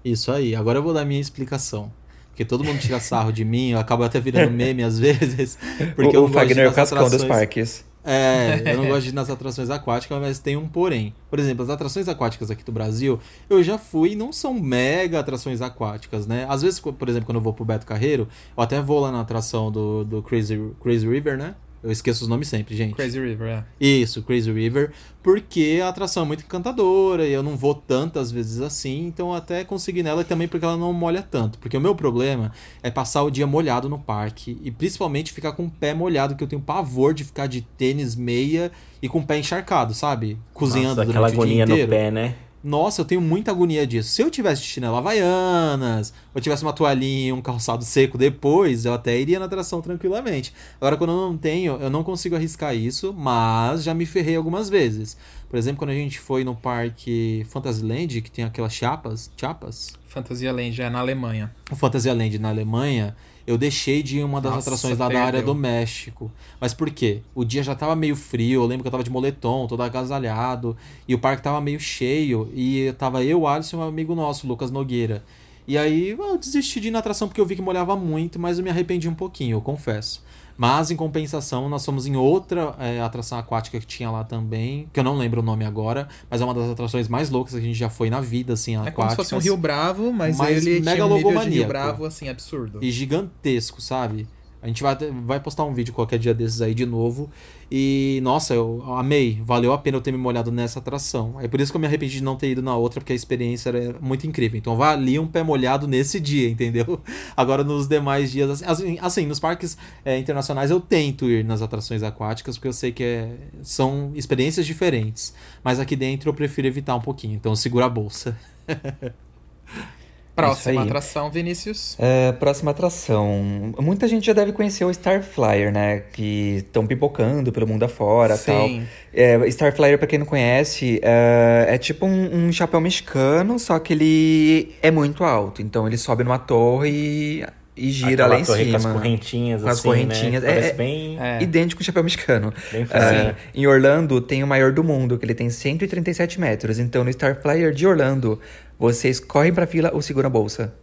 [0.04, 1.92] Isso aí, agora eu vou dar minha explicação.
[2.30, 5.58] Porque todo mundo tira sarro de mim, eu acabo até virando meme às vezes.
[5.96, 7.86] Porque o eu o Fagner é o cascão dos parques.
[8.06, 11.14] É, eu não gosto de ir nas atrações aquáticas, mas tem um porém.
[11.30, 15.20] Por exemplo, as atrações aquáticas aqui do Brasil, eu já fui e não são mega
[15.20, 16.46] atrações aquáticas, né?
[16.48, 19.22] Às vezes, por exemplo, quando eu vou pro Beto Carreiro, eu até vou lá na
[19.22, 21.56] atração do, do Crazy, Crazy River, né?
[21.86, 22.96] Eu esqueço os nomes sempre, gente.
[22.96, 23.64] Crazy River, é.
[23.80, 28.60] Isso, Crazy River, porque a atração é muito encantadora e eu não vou tantas vezes
[28.60, 31.60] assim, então eu até consegui nela e também porque ela não molha tanto.
[31.60, 35.66] Porque o meu problema é passar o dia molhado no parque e principalmente ficar com
[35.66, 39.24] o pé molhado, que eu tenho pavor de ficar de tênis, meia e com o
[39.24, 40.40] pé encharcado, sabe?
[40.56, 42.36] Cozinhando Nossa, aquela durante o dia agonia no pé, né?
[42.66, 44.10] Nossa, eu tenho muita agonia disso.
[44.10, 48.94] Se eu tivesse de chinelo havaianas, ou tivesse uma toalhinha, um calçado seco depois, eu
[48.96, 50.52] até iria na atração tranquilamente.
[50.82, 54.68] Agora, quando eu não tenho, eu não consigo arriscar isso, mas já me ferrei algumas
[54.68, 55.16] vezes.
[55.48, 60.52] Por exemplo, quando a gente foi no parque Fantasyland, que tem aquelas chapas, chapas, Fantasia
[60.52, 61.54] Land, é na Alemanha.
[61.70, 63.16] o Fantasyland na Alemanha,
[63.48, 66.32] eu deixei de ir em uma das Nossa, atrações lá da área do México.
[66.60, 67.22] Mas por quê?
[67.34, 70.76] O dia já tava meio frio, eu lembro que eu tava de moletom, todo agasalhado,
[71.08, 74.72] e o parque tava meio cheio, e tava eu, Alisson e um amigo nosso, Lucas
[74.72, 75.24] Nogueira.
[75.68, 78.58] E aí eu desisti de ir na atração porque eu vi que molhava muito, mas
[78.58, 80.24] eu me arrependi um pouquinho, eu confesso.
[80.58, 85.00] Mas em compensação, nós fomos em outra é, atração aquática que tinha lá também, que
[85.00, 87.64] eu não lembro o nome agora, mas é uma das atrações mais loucas que a
[87.64, 90.66] gente já foi na vida, assim, É como se fosse um Rio Bravo, mas, Mas
[90.66, 91.68] ele tinha um nível de Rio.
[91.68, 92.80] Bravo, assim, absurdo.
[92.82, 94.28] e gigantesco, sabe?
[94.66, 97.30] A gente vai, vai postar um vídeo qualquer dia desses aí de novo.
[97.70, 99.40] E, nossa, eu amei.
[99.46, 101.40] Valeu a pena eu ter me molhado nessa atração.
[101.40, 103.16] É por isso que eu me arrependi de não ter ido na outra, porque a
[103.16, 104.58] experiência era muito incrível.
[104.58, 107.00] Então valia um pé molhado nesse dia, entendeu?
[107.38, 111.62] Agora nos demais dias, assim, assim, assim, nos parques é, internacionais eu tento ir nas
[111.62, 115.32] atrações aquáticas, porque eu sei que é, são experiências diferentes.
[115.64, 117.36] Mas aqui dentro eu prefiro evitar um pouquinho.
[117.36, 118.36] Então segura a bolsa.
[120.36, 121.96] Próxima atração, Vinícius.
[121.98, 123.74] É, próxima atração.
[123.80, 126.04] Muita gente já deve conhecer o Star Flyer, né?
[126.12, 128.68] Que estão pipocando pelo mundo afora e tal.
[128.68, 128.84] Sim.
[129.14, 133.80] É, Star Flyer, pra quem não conhece, é, é tipo um, um chapéu mexicano, só
[133.80, 135.62] que ele é muito alto.
[135.62, 137.46] Então ele sobe numa torre e,
[137.78, 138.80] e gira Aquela lá em torre cima.
[138.80, 140.44] Com as correntinhas, Com as assim, correntinhas.
[140.44, 140.50] Né?
[140.50, 141.18] É- Parece é- bem...
[141.20, 141.42] É.
[141.44, 142.54] Idêntico ao chapéu mexicano.
[142.74, 143.36] Bem É, fofinho.
[143.56, 146.78] em Orlando tem o maior do mundo, que ele tem 137 metros.
[146.78, 148.40] Então no Star Flyer de Orlando,
[148.78, 150.74] vocês correm pra fila ou seguram a bolsa?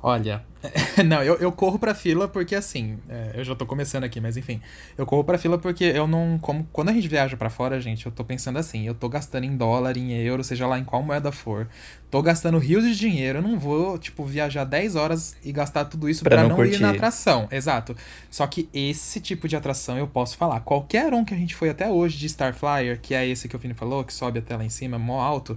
[0.00, 0.44] Olha,
[1.06, 4.36] não, eu, eu corro pra fila porque assim, é, eu já tô começando aqui, mas
[4.36, 4.60] enfim,
[4.96, 8.06] eu corro pra fila porque eu não, como, quando a gente viaja pra fora, gente,
[8.06, 11.02] eu tô pensando assim, eu tô gastando em dólar, em euro, seja lá em qual
[11.02, 11.68] moeda for,
[12.10, 16.08] tô gastando rios de dinheiro, eu não vou, tipo, viajar 10 horas e gastar tudo
[16.08, 17.96] isso Pra pra, não não, ir na atração, exato.
[18.30, 21.70] Só que esse tipo de atração eu posso falar, qualquer um que a gente foi
[21.70, 24.56] até hoje de Star Flyer, que é esse que o Fini falou, que sobe até
[24.56, 25.56] lá em cima, mó alto,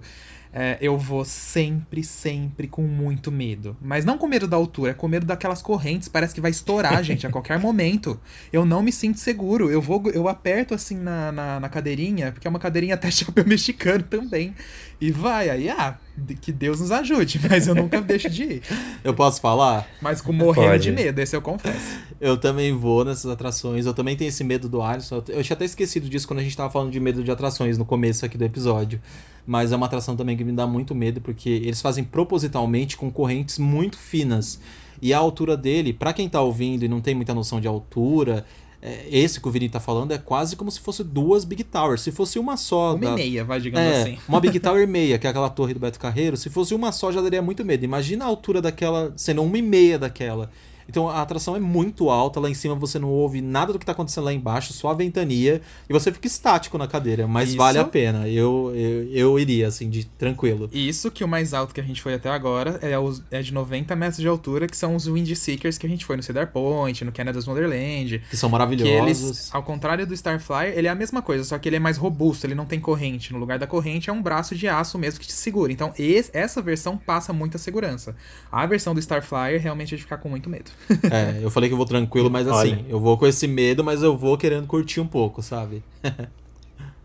[0.54, 3.76] é, eu vou sempre, sempre com muito medo.
[3.82, 6.10] Mas não com medo da altura, é com medo daquelas correntes.
[6.10, 8.20] Parece que vai estourar, gente, a qualquer momento.
[8.52, 9.72] Eu não me sinto seguro.
[9.72, 13.46] Eu vou, eu aperto assim na, na, na cadeirinha, porque é uma cadeirinha até chapéu
[13.46, 14.54] mexicano também.
[15.00, 15.98] E vai, aí, ah,
[16.42, 18.62] que Deus nos ajude, mas eu nunca deixo de ir.
[19.04, 19.88] Eu posso falar?
[20.02, 20.84] Mas com morrendo Pode.
[20.84, 22.00] de medo, esse eu confesso.
[22.22, 23.88] Eu também vou nessas atrações.
[23.88, 25.24] Eu também tenho esse medo do Alisson.
[25.28, 27.84] Eu tinha até esquecido disso quando a gente tava falando de medo de atrações no
[27.84, 29.02] começo aqui do episódio.
[29.44, 33.10] Mas é uma atração também que me dá muito medo, porque eles fazem propositalmente com
[33.10, 34.60] correntes muito finas.
[35.02, 38.46] E a altura dele, pra quem tá ouvindo e não tem muita noção de altura,
[38.80, 42.02] é, esse que o Vini tá falando é quase como se fosse duas Big Towers.
[42.02, 42.94] Se fosse uma só.
[42.94, 43.12] Uma da...
[43.14, 44.18] e meia, vai, digamos é, assim.
[44.30, 46.38] Uma Big Tower meia, que é aquela torre do Beto Carreiro.
[46.38, 47.84] Se fosse uma só, já daria muito medo.
[47.84, 50.52] Imagina a altura daquela, sendo uma e meia daquela.
[50.92, 53.84] Então a atração é muito alta, lá em cima você não ouve nada do que
[53.84, 57.58] está acontecendo lá embaixo, só a ventania, e você fica estático na cadeira, mas Isso.
[57.58, 58.28] vale a pena.
[58.28, 60.70] Eu, eu, eu iria, assim, de tranquilo.
[60.74, 63.54] Isso que o mais alto que a gente foi até agora é, os, é de
[63.54, 66.52] 90 metros de altura, que são os Wind Seekers que a gente foi no Cedar
[66.52, 68.20] Point, no Canada's Wonderland.
[68.30, 69.22] Que são Que maravilhosos.
[69.22, 71.96] eles, ao contrário do Starflyer, ele é a mesma coisa, só que ele é mais
[71.98, 73.32] robusto, ele não tem corrente.
[73.32, 75.72] No lugar da corrente é um braço de aço mesmo que te segura.
[75.72, 78.16] Então esse- essa versão passa muita segurança.
[78.52, 80.72] A versão do Starflyer realmente é de ficar com muito medo.
[81.10, 82.86] É, eu falei que eu vou tranquilo, mas assim, Olha.
[82.90, 85.84] eu vou com esse medo, mas eu vou querendo curtir um pouco, sabe?
[86.04, 86.10] E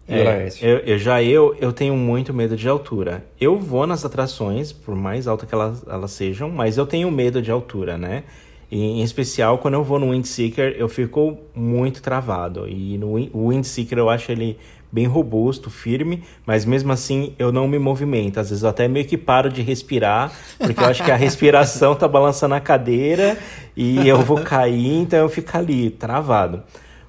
[0.09, 0.66] É, Laércio?
[0.66, 3.24] eu, eu já eu, eu tenho muito medo de altura.
[3.41, 7.43] Eu vou nas atrações, por mais alta que elas, elas sejam, mas eu tenho medo
[7.43, 8.24] de altura, né?
[8.70, 12.68] E, em especial, quando eu vou no Windseeker, eu fico muito travado.
[12.68, 14.59] E no o Windseeker eu acho ele
[14.97, 18.41] bem robusto, firme, mas mesmo assim eu não me movimento.
[18.41, 21.95] Às vezes eu até meio que paro de respirar, porque eu acho que a respiração
[21.95, 23.37] tá balançando a cadeira
[23.77, 26.63] e eu vou cair, então eu fico ali, travado.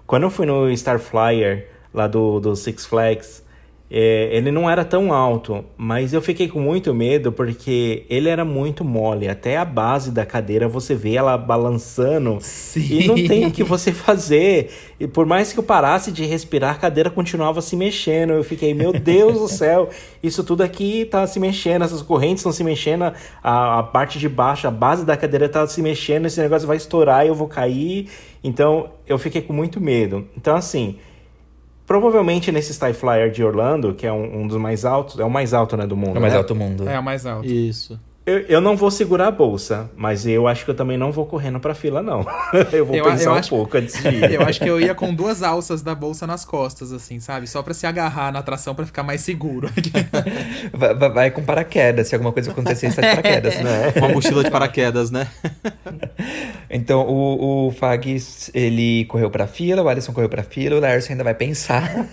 [0.06, 3.42] Quando eu fui no Starflyer, lá do, do Six Flags,
[3.90, 8.44] é, ele não era tão alto, mas eu fiquei com muito medo porque ele era
[8.44, 9.30] muito mole.
[9.30, 12.38] Até a base da cadeira você vê ela balançando
[12.76, 14.72] e não tem o que você fazer.
[15.00, 18.34] E por mais que eu parasse de respirar, a cadeira continuava se mexendo.
[18.34, 19.90] Eu fiquei, meu Deus do céu,
[20.22, 24.28] isso tudo aqui tá se mexendo, essas correntes estão se mexendo, a, a parte de
[24.28, 27.48] baixo, a base da cadeira tá se mexendo, esse negócio vai estourar e eu vou
[27.48, 28.10] cair.
[28.44, 30.28] Então eu fiquei com muito medo.
[30.36, 30.98] Então, assim.
[31.88, 35.30] Provavelmente nesse Sky Flyer de Orlando, que é um, um dos mais altos, é o
[35.30, 36.18] mais alto né, do mundo.
[36.18, 36.38] É o mais né?
[36.38, 36.90] alto do mundo.
[36.90, 37.48] É o mais alto.
[37.48, 37.98] Isso.
[38.28, 41.26] Eu, eu não vou segurar a bolsa, mas eu acho que eu também não vou
[41.26, 42.26] correndo pra fila, não.
[42.74, 44.34] eu vou Eu- pensar eu um acho- pouco antes de ir.
[44.34, 47.48] Eu acho que eu ia com duas alças da bolsa nas costas, assim, sabe?
[47.48, 49.70] Só pra se agarrar na atração pra ficar mais seguro.
[50.74, 53.56] Vai, vai- vai com paraquedas, se alguma coisa acontecer, está de paraquedas.
[53.62, 53.94] Né?
[53.96, 55.28] Uma mochila de paraquedas, né?
[56.70, 58.18] Então, o, o Fag,
[58.54, 62.06] ele correu pra fila, o Alisson correu pra fila, o Laércio ainda vai pensar.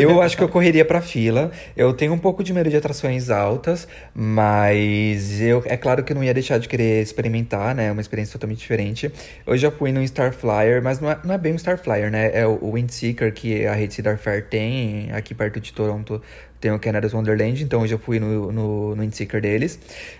[0.00, 1.50] eu acho que eu correria pra fila.
[1.76, 5.09] Eu tenho um pouco de medo de atrações altas, mas
[5.40, 7.90] eu, é claro que eu não ia deixar de querer experimentar, né?
[7.90, 9.10] Uma experiência totalmente diferente.
[9.46, 12.30] Eu já fui no Starflyer, mas não é, não é bem um Starflyer, né?
[12.32, 16.20] É o, o Windseeker que a rede Cedar Fair tem, aqui perto de Toronto.
[16.60, 19.78] Tem o Canada's Wonderland, então eu já fui no, no, no Windseeker deles.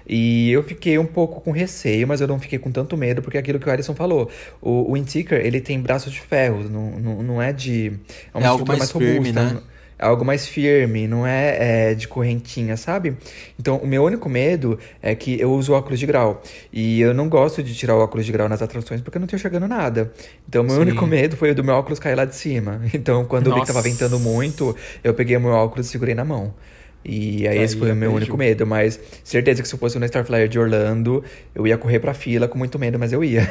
[0.09, 3.37] E eu fiquei um pouco com receio, mas eu não fiquei com tanto medo, porque
[3.37, 4.31] é aquilo que o Alisson falou.
[4.61, 7.93] O, o Windseeker, ele tem braços de ferro, não, não, não é de...
[8.33, 9.61] uma É algo estrutura mais firme, né?
[10.01, 13.17] É algo mais firme, não é, é de correntinha, sabe?
[13.59, 16.43] Então, o meu único medo é que eu uso óculos de grau.
[16.73, 19.29] E eu não gosto de tirar o óculos de grau nas atrações porque eu não
[19.29, 20.11] tô enxergando nada.
[20.49, 20.81] Então, meu Sim.
[20.81, 22.81] único medo foi o do meu óculos cair lá de cima.
[23.01, 23.89] Então, quando eu vi que tava Nossa.
[23.89, 26.55] ventando muito, eu peguei o meu óculos e segurei na mão.
[27.03, 28.67] E aí, esse Aí foi o meu único medo.
[28.67, 31.25] Mas certeza que se eu fosse no Starflyer de Orlando,
[31.55, 33.43] eu ia correr pra fila com muito medo, mas eu ia.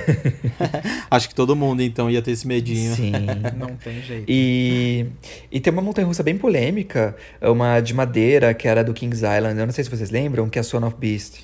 [1.09, 2.95] Acho que todo mundo, então, ia ter esse medinho.
[2.95, 3.11] Sim.
[3.57, 4.25] Não tem jeito.
[4.27, 5.07] E,
[5.51, 9.59] e tem uma montanha-russa bem polêmica, uma de madeira, que era do Kings Island.
[9.59, 11.39] Eu não sei se vocês lembram, que é a Son of Beast.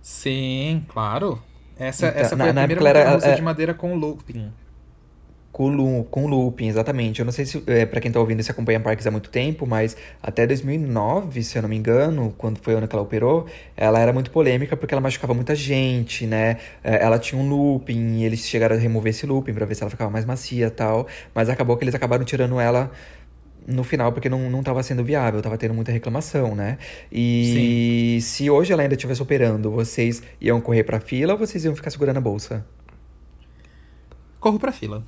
[0.00, 1.42] Sim, claro.
[1.78, 3.74] Essa, Então, essa na- foi a na primeira época ela era- montanha-russa é- de madeira
[3.74, 4.50] com looping.
[5.58, 7.18] Com, com looping, exatamente.
[7.18, 9.66] Eu não sei se, é, para quem tá ouvindo, se acompanha parques há muito tempo,
[9.66, 13.44] mas até 2009, se eu não me engano, quando foi o ano que ela operou,
[13.76, 16.58] ela era muito polêmica porque ela machucava muita gente, né?
[16.84, 19.82] É, Ela tinha um looping, e eles chegaram a remover esse looping pra ver se
[19.82, 22.92] ela ficava mais macia e tal, mas acabou que eles acabaram tirando ela
[23.66, 26.78] no final porque não, não tava sendo viável, tava tendo muita reclamação, né?
[27.10, 31.74] E se hoje ela ainda estivesse operando, vocês iam correr pra fila ou vocês iam
[31.74, 32.64] ficar segurando a bolsa?
[34.40, 35.04] Corro pra fila.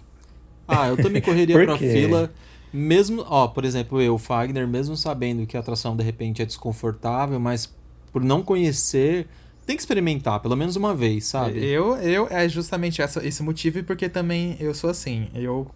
[0.71, 2.33] Ah, eu também correria pra fila.
[2.73, 7.41] Mesmo, ó, por exemplo, eu, Fagner, mesmo sabendo que a atração de repente é desconfortável,
[7.41, 7.75] mas
[8.13, 9.27] por não conhecer,
[9.67, 11.65] tem que experimentar, pelo menos uma vez, sabe?
[11.65, 15.29] Eu, eu é justamente essa, esse motivo e porque também eu sou assim.
[15.35, 15.67] Eu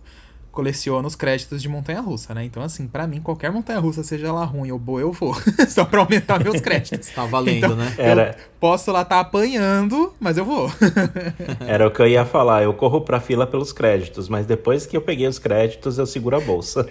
[0.54, 2.44] coleciono os créditos de montanha-russa, né?
[2.44, 5.34] Então, assim, pra mim, qualquer montanha-russa, seja ela ruim ou boa, eu vou.
[5.68, 7.08] Só pra aumentar meus créditos.
[7.08, 7.94] Tá valendo, Então, né?
[7.98, 10.70] Era, Posso lá estar apanhando, mas eu vou.
[11.68, 12.62] era o que eu ia falar.
[12.62, 16.36] Eu corro pra fila pelos créditos, mas depois que eu peguei os créditos, eu seguro
[16.36, 16.88] a bolsa.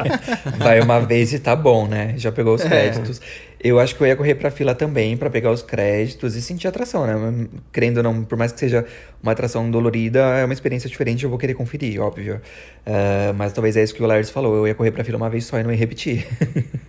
[0.58, 2.12] Vai uma vez e tá bom, né?
[2.18, 2.92] Já pegou os É.
[3.60, 6.68] Eu acho que eu ia correr pra fila também pra pegar os créditos e sentir
[6.68, 7.46] atração, né?
[7.72, 8.84] Crendo ou não, por mais que seja
[9.22, 12.40] uma atração dolorida, é uma experiência diferente, eu vou querer conferir, óbvio.
[12.84, 15.30] Ah, mas talvez é isso que o Lars falou, eu ia correr pra fila uma
[15.30, 16.26] vez só e não ia repetir.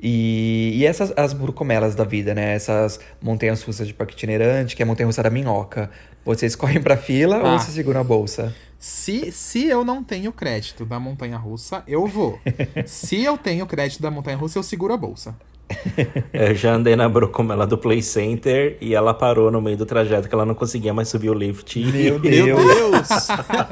[0.00, 2.54] E, e essas as burcomelas da vida, né?
[2.54, 5.90] Essas montanhas russas de parque itinerante, que é a montanha russa da minhoca.
[6.24, 7.58] Vocês correm pra fila ou Ah.
[7.58, 8.54] vocês seguram a bolsa?
[8.78, 12.38] Se, se eu não tenho crédito da montanha russa, eu vou.
[12.86, 15.36] se eu tenho crédito da montanha russa, eu seguro a bolsa.
[16.32, 20.28] Eu já andei na Brocomela do Play Center e ela parou no meio do trajeto
[20.28, 21.78] que ela não conseguia mais subir o lift.
[21.78, 23.08] Meu Meu Deus!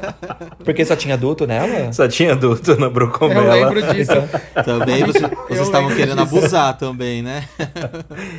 [0.63, 1.91] Porque só tinha adulto nela?
[1.93, 3.53] Só tinha adulto na Eu Brocomela.
[3.53, 4.11] lembro disso.
[4.65, 6.37] também você- vocês estavam querendo disso.
[6.37, 7.47] abusar também, né?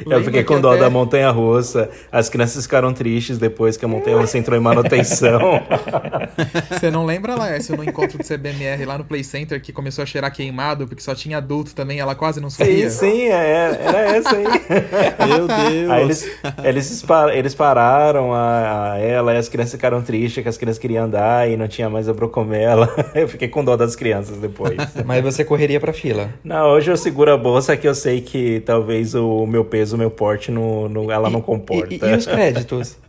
[0.07, 1.89] Eu fiquei com dó até- da montanha russa.
[2.13, 5.63] As crianças ficaram tristes depois que a montanha russa entrou em manutenção.
[6.71, 10.07] Você não lembra, Laércio, no encontro do CBMR lá no Play Center que começou a
[10.07, 12.91] cheirar queimado porque só tinha adulto também, ela quase não sim, subia?
[12.91, 14.45] sim, é, era essa aí.
[15.29, 15.91] Meu Deus!
[15.91, 16.31] Aí eles,
[16.65, 21.05] eles, eles pararam a, a ela e as crianças ficaram tristes que as crianças queriam
[21.05, 22.89] andar e não tinha mais a Brocomela.
[23.15, 24.77] Eu fiquei com dó das crianças depois.
[25.05, 26.29] Mas você correria pra fila.
[26.45, 29.99] Não, hoje eu seguro a bolsa que eu sei que talvez o meu peso, o
[29.99, 31.93] meu porte, não, não- ela não comporta.
[31.93, 32.97] E, e- e os créditos?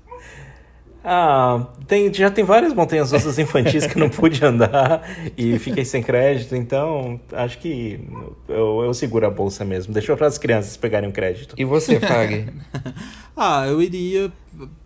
[1.11, 5.01] Ah, tem, já tem várias montanhas russas infantis que eu não pude andar
[5.35, 7.99] e fiquei sem crédito, então acho que
[8.47, 9.91] eu, eu seguro a bolsa mesmo.
[9.91, 11.55] Deixa para as crianças pegarem o crédito.
[11.57, 12.49] E você, Fag?
[13.41, 14.31] Ah, eu iria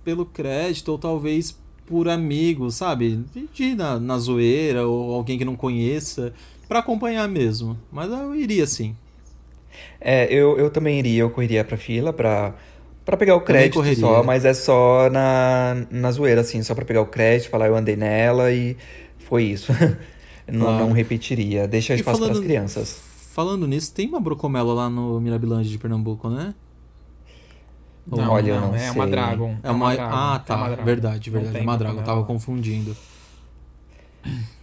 [0.03, 3.25] pelo crédito ou talvez por amigos, sabe?
[3.51, 6.31] De ir na, na zoeira ou alguém que não conheça
[6.69, 7.77] pra acompanhar mesmo.
[7.91, 8.95] Mas eu iria sim.
[9.99, 12.53] É, eu, eu também iria, eu correria pra fila pra,
[13.05, 17.01] pra pegar o crédito só, mas é só na, na zoeira, assim, só pra pegar
[17.01, 18.77] o crédito, falar eu andei nela e
[19.19, 19.71] foi isso.
[20.47, 20.85] não, Claro.
[20.85, 23.01] não repetiria, deixa espaço falando- pras crianças.
[23.33, 26.53] Falando nisso, tem uma brocomela lá no Mirabilândia de Pernambuco, né?
[28.05, 29.07] Não, Olha, não, não é uma.
[29.07, 29.55] Dragon.
[29.63, 29.93] É uma...
[29.95, 30.55] Dragon, Ah, é tá.
[30.57, 30.83] uma Dragon.
[30.83, 31.57] Verdade, verdade.
[31.57, 32.95] É uma Dragon, tava confundindo.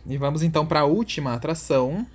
[0.07, 2.07] E vamos então pra última atração.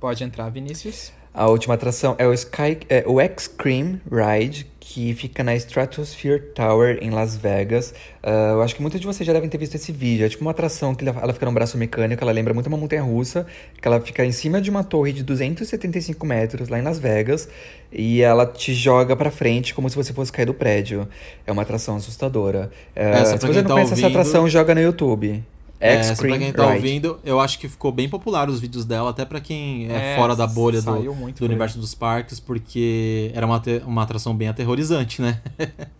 [0.00, 1.12] Pode entrar, Vinícius.
[1.32, 6.98] A última atração é o Sky, é o X-Cream Ride, que fica na Stratosphere Tower
[7.00, 7.94] em Las Vegas.
[8.20, 10.26] Ah, eu acho que muitos de vocês já devem ter visto esse vídeo.
[10.26, 13.02] É tipo uma atração que ela fica num braço mecânico, ela lembra muito uma montanha
[13.02, 13.46] russa,
[13.80, 17.48] que ela fica em cima de uma torre de 275 metros lá em Las Vegas
[17.92, 21.06] e ela te joga pra frente como se você fosse cair do prédio.
[21.46, 22.72] É uma atração assustadora.
[22.96, 25.44] Ah, Essa, se pra você não tá conhece essa ouvindo- atração, joga no YouTube.
[25.80, 26.76] É, pra quem tá Ride.
[26.76, 30.16] ouvindo, eu acho que ficou bem popular os vídeos dela, até pra quem é, É,
[30.16, 30.92] fora da bolha do,
[31.32, 35.40] do universo dos parques, porque era uma, uma atração bem aterrorizante, né?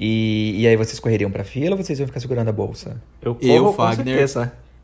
[0.00, 3.02] E, e aí vocês correriam pra fila ou vocês iam ficar segurando a bolsa?
[3.20, 4.28] Eu, Eu, corro com Fagner.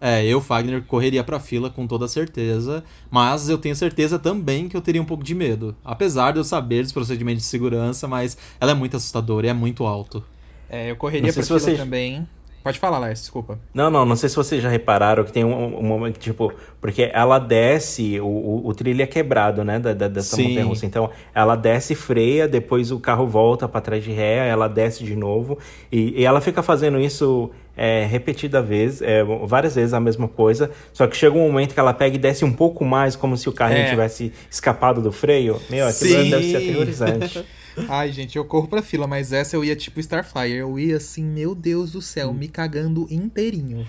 [0.01, 4.77] É, eu, Fagner, correria pra fila com toda certeza, mas eu tenho certeza também que
[4.77, 5.75] eu teria um pouco de medo.
[5.85, 9.55] Apesar de eu saber dos procedimentos de segurança, mas ela é muito assustadora e é
[9.55, 10.23] muito alto.
[10.69, 12.27] É, eu correria pra fila vocês- também.
[12.65, 13.59] Pode falar, Lars, desculpa.
[13.75, 16.51] Não, não, não sei se vocês já repararam que tem um, um momento, tipo,
[16.81, 20.49] porque ela desce, o, o, o trilho é quebrado, né, da, da, dessa Sim.
[20.49, 20.87] montanha russa.
[20.87, 25.15] Então, ela desce, freia, depois o carro volta pra trás de ré, ela desce de
[25.15, 25.59] novo,
[25.93, 30.71] e, e ela fica fazendo isso é, repetida vez, é, várias vezes a mesma coisa,
[30.91, 33.47] só que chega um momento que ela pega e desce um pouco mais, como se
[33.47, 33.91] o carrinho É.
[33.91, 35.61] tivesse escapado do freio.
[35.69, 36.31] Meu, aquilo Sim.
[36.31, 37.45] deve ser aterrorizante.
[37.89, 40.59] Ai, gente, eu corro pra fila, mas essa eu ia tipo Starflyer.
[40.61, 43.87] Eu ia assim, meu Deus do céu, me cagando inteirinho.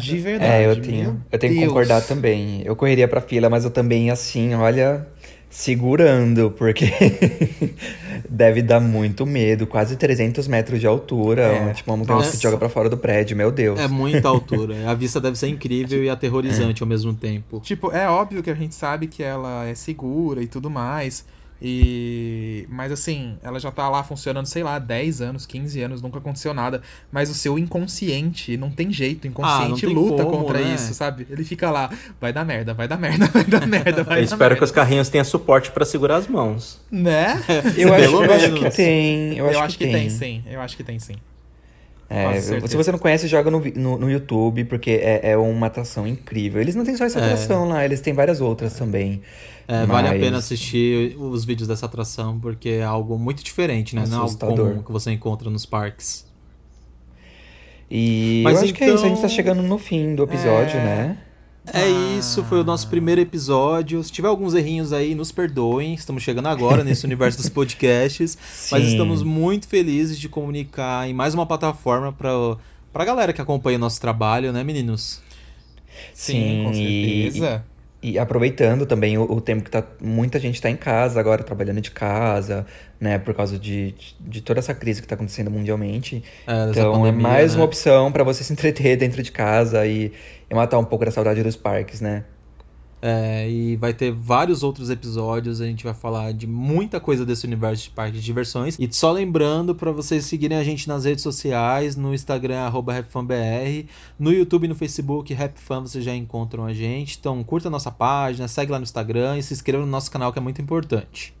[0.00, 0.52] De verdade.
[0.52, 2.62] É, eu tenho, eu tenho que concordar também.
[2.64, 5.06] Eu correria pra fila, mas eu também, assim, olha,
[5.48, 6.86] segurando, porque
[8.28, 9.66] deve dar muito medo.
[9.66, 11.72] Quase 300 metros de altura, É.
[11.72, 13.78] tipo uma montanha que te joga pra fora do prédio, meu Deus.
[13.78, 14.74] É muita altura.
[14.90, 17.60] A vista deve ser incrível e aterrorizante ao mesmo tempo.
[17.60, 21.24] Tipo, é óbvio que a gente sabe que ela é segura e tudo mais.
[21.62, 22.66] E.
[22.68, 26.54] Mas assim, ela já tá lá funcionando, sei lá, 10 anos, 15 anos, nunca aconteceu
[26.54, 26.80] nada.
[27.12, 29.24] Mas o seu inconsciente não tem jeito.
[29.24, 30.74] O inconsciente Ah, não tem luta como, contra né?
[30.74, 31.26] isso, sabe?
[31.30, 31.90] Ele fica lá,
[32.20, 34.70] vai dar merda, vai dar merda, vai dar merda, vai Eu dar espero que os
[34.70, 34.82] merda.
[34.82, 36.80] carrinhos tenham suporte pra segurar as mãos.
[36.90, 37.40] Né?
[37.76, 38.60] eu acho, Pelo eu acho menos.
[38.60, 39.36] que tem.
[39.38, 40.10] Eu acho, que, tem.
[40.10, 40.42] sim.
[40.46, 41.14] Eu acho que tem sim.
[42.12, 46.04] É, se você não conhece, joga no, no, no YouTube, porque é, é uma atração
[46.08, 46.60] incrível.
[46.60, 47.24] Eles não têm só essa É.
[47.24, 49.22] atração lá, eles têm várias outras também.
[49.68, 53.94] É, Vale a Mas- pena assistir os vídeos dessa atração, porque é algo muito diferente,
[53.94, 54.02] né?
[54.06, 54.70] Não é algo Assustador.
[54.70, 56.26] comum que você encontra nos parques.
[57.88, 60.24] E Mas eu acho que é isso, a gente tá então- chegando no fim do
[60.24, 60.84] episódio, É.
[60.84, 61.18] né?
[61.72, 61.88] É
[62.18, 64.02] isso, foi o nosso primeiro episódio.
[64.02, 65.94] Se tiver alguns errinhos aí, nos perdoem.
[65.94, 68.36] Estamos chegando agora nesse universo dos podcasts.
[68.70, 68.90] Mas Sim.
[68.90, 72.30] estamos muito felizes de comunicar em mais uma plataforma para
[72.92, 75.20] pra galera que acompanha o nosso trabalho, né, meninos?
[76.12, 77.64] Sim, com e- certeza.
[77.66, 77.69] E
[78.18, 81.90] aproveitando também o, o tempo que tá, muita gente tá em casa agora, trabalhando de
[81.90, 82.66] casa,
[82.98, 83.18] né?
[83.18, 86.22] Por causa de, de toda essa crise que tá acontecendo mundialmente.
[86.46, 87.60] É, então pandemia, é mais né?
[87.60, 90.12] uma opção pra você se entreter dentro de casa e,
[90.50, 92.24] e matar um pouco da saudade dos parques, né?
[93.02, 95.60] É, e vai ter vários outros episódios.
[95.60, 98.76] A gente vai falar de muita coisa desse universo de parques de diversões.
[98.78, 103.86] E só lembrando para vocês seguirem a gente nas redes sociais, no Instagram, RapFanBR,
[104.18, 107.16] no YouTube e no Facebook, RapFan, vocês já encontram a gente.
[107.18, 110.32] Então curta a nossa página, segue lá no Instagram e se inscreva no nosso canal
[110.32, 111.34] que é muito importante.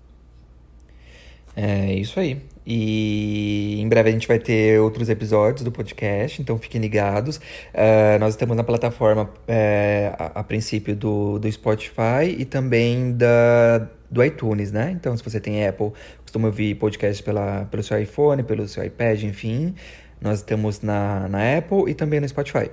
[1.54, 2.40] É isso aí.
[2.66, 7.36] E em breve a gente vai ter outros episódios do podcast, então fiquem ligados.
[7.36, 13.88] Uh, nós estamos na plataforma, é, a, a, princípio, do, do Spotify e também da,
[14.10, 14.90] do iTunes, né?
[14.90, 15.92] Então, se você tem Apple,
[16.22, 19.74] costuma ouvir podcast pela, pelo seu iPhone, pelo seu iPad, enfim.
[20.20, 22.70] Nós estamos na, na Apple e também no Spotify.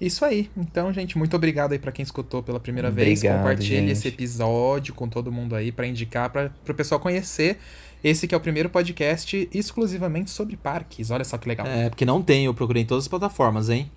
[0.00, 0.50] Isso aí.
[0.56, 3.22] Então, gente, muito obrigado aí para quem escutou pela primeira obrigado, vez.
[3.22, 3.92] Compartilhe gente.
[3.92, 7.58] esse episódio com todo mundo aí para indicar para o pessoal conhecer
[8.04, 11.10] esse que é o primeiro podcast exclusivamente sobre parques.
[11.10, 11.66] Olha só que legal.
[11.66, 13.90] É, porque não tem, eu procurei em todas as plataformas, hein?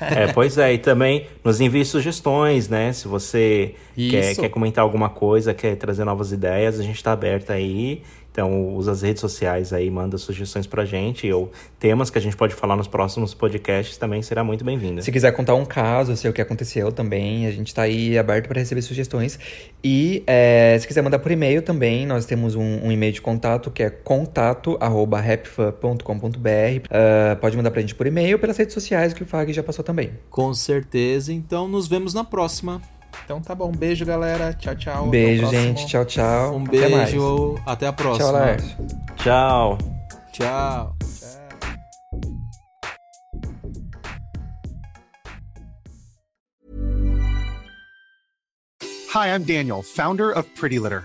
[0.00, 2.90] é, pois é, e também nos envie sugestões, né?
[2.94, 7.50] Se você quer, quer comentar alguma coisa, quer trazer novas ideias, a gente está aberto
[7.50, 8.02] aí.
[8.34, 12.36] Então, usa as redes sociais aí, manda sugestões pra gente, ou temas que a gente
[12.36, 15.02] pode falar nos próximos podcasts também será muito bem-vinda.
[15.02, 18.48] Se quiser contar um caso, sei o que aconteceu também, a gente tá aí aberto
[18.48, 19.38] para receber sugestões.
[19.84, 23.70] E é, se quiser mandar por e-mail também, nós temos um, um e-mail de contato
[23.70, 26.02] que é contato.rapfan.com.br.
[26.02, 29.62] Uh, ah, pode mandar pra gente por e-mail, pelas redes sociais, que o Fag já
[29.62, 30.10] passou também.
[30.28, 31.32] Com certeza.
[31.32, 32.82] Então, nos vemos na próxima.
[33.24, 35.06] Então tá bom, beijo galera, tchau, tchau.
[35.08, 36.56] Beijo, gente, tchau, tchau.
[36.56, 38.26] Um beijo, até, até a próxima.
[38.26, 38.76] Tchau, Lars.
[39.16, 39.78] Tchau.
[40.32, 40.96] Tchau.
[49.14, 51.04] Hi, I'm Daniel, founder of Pretty Litter.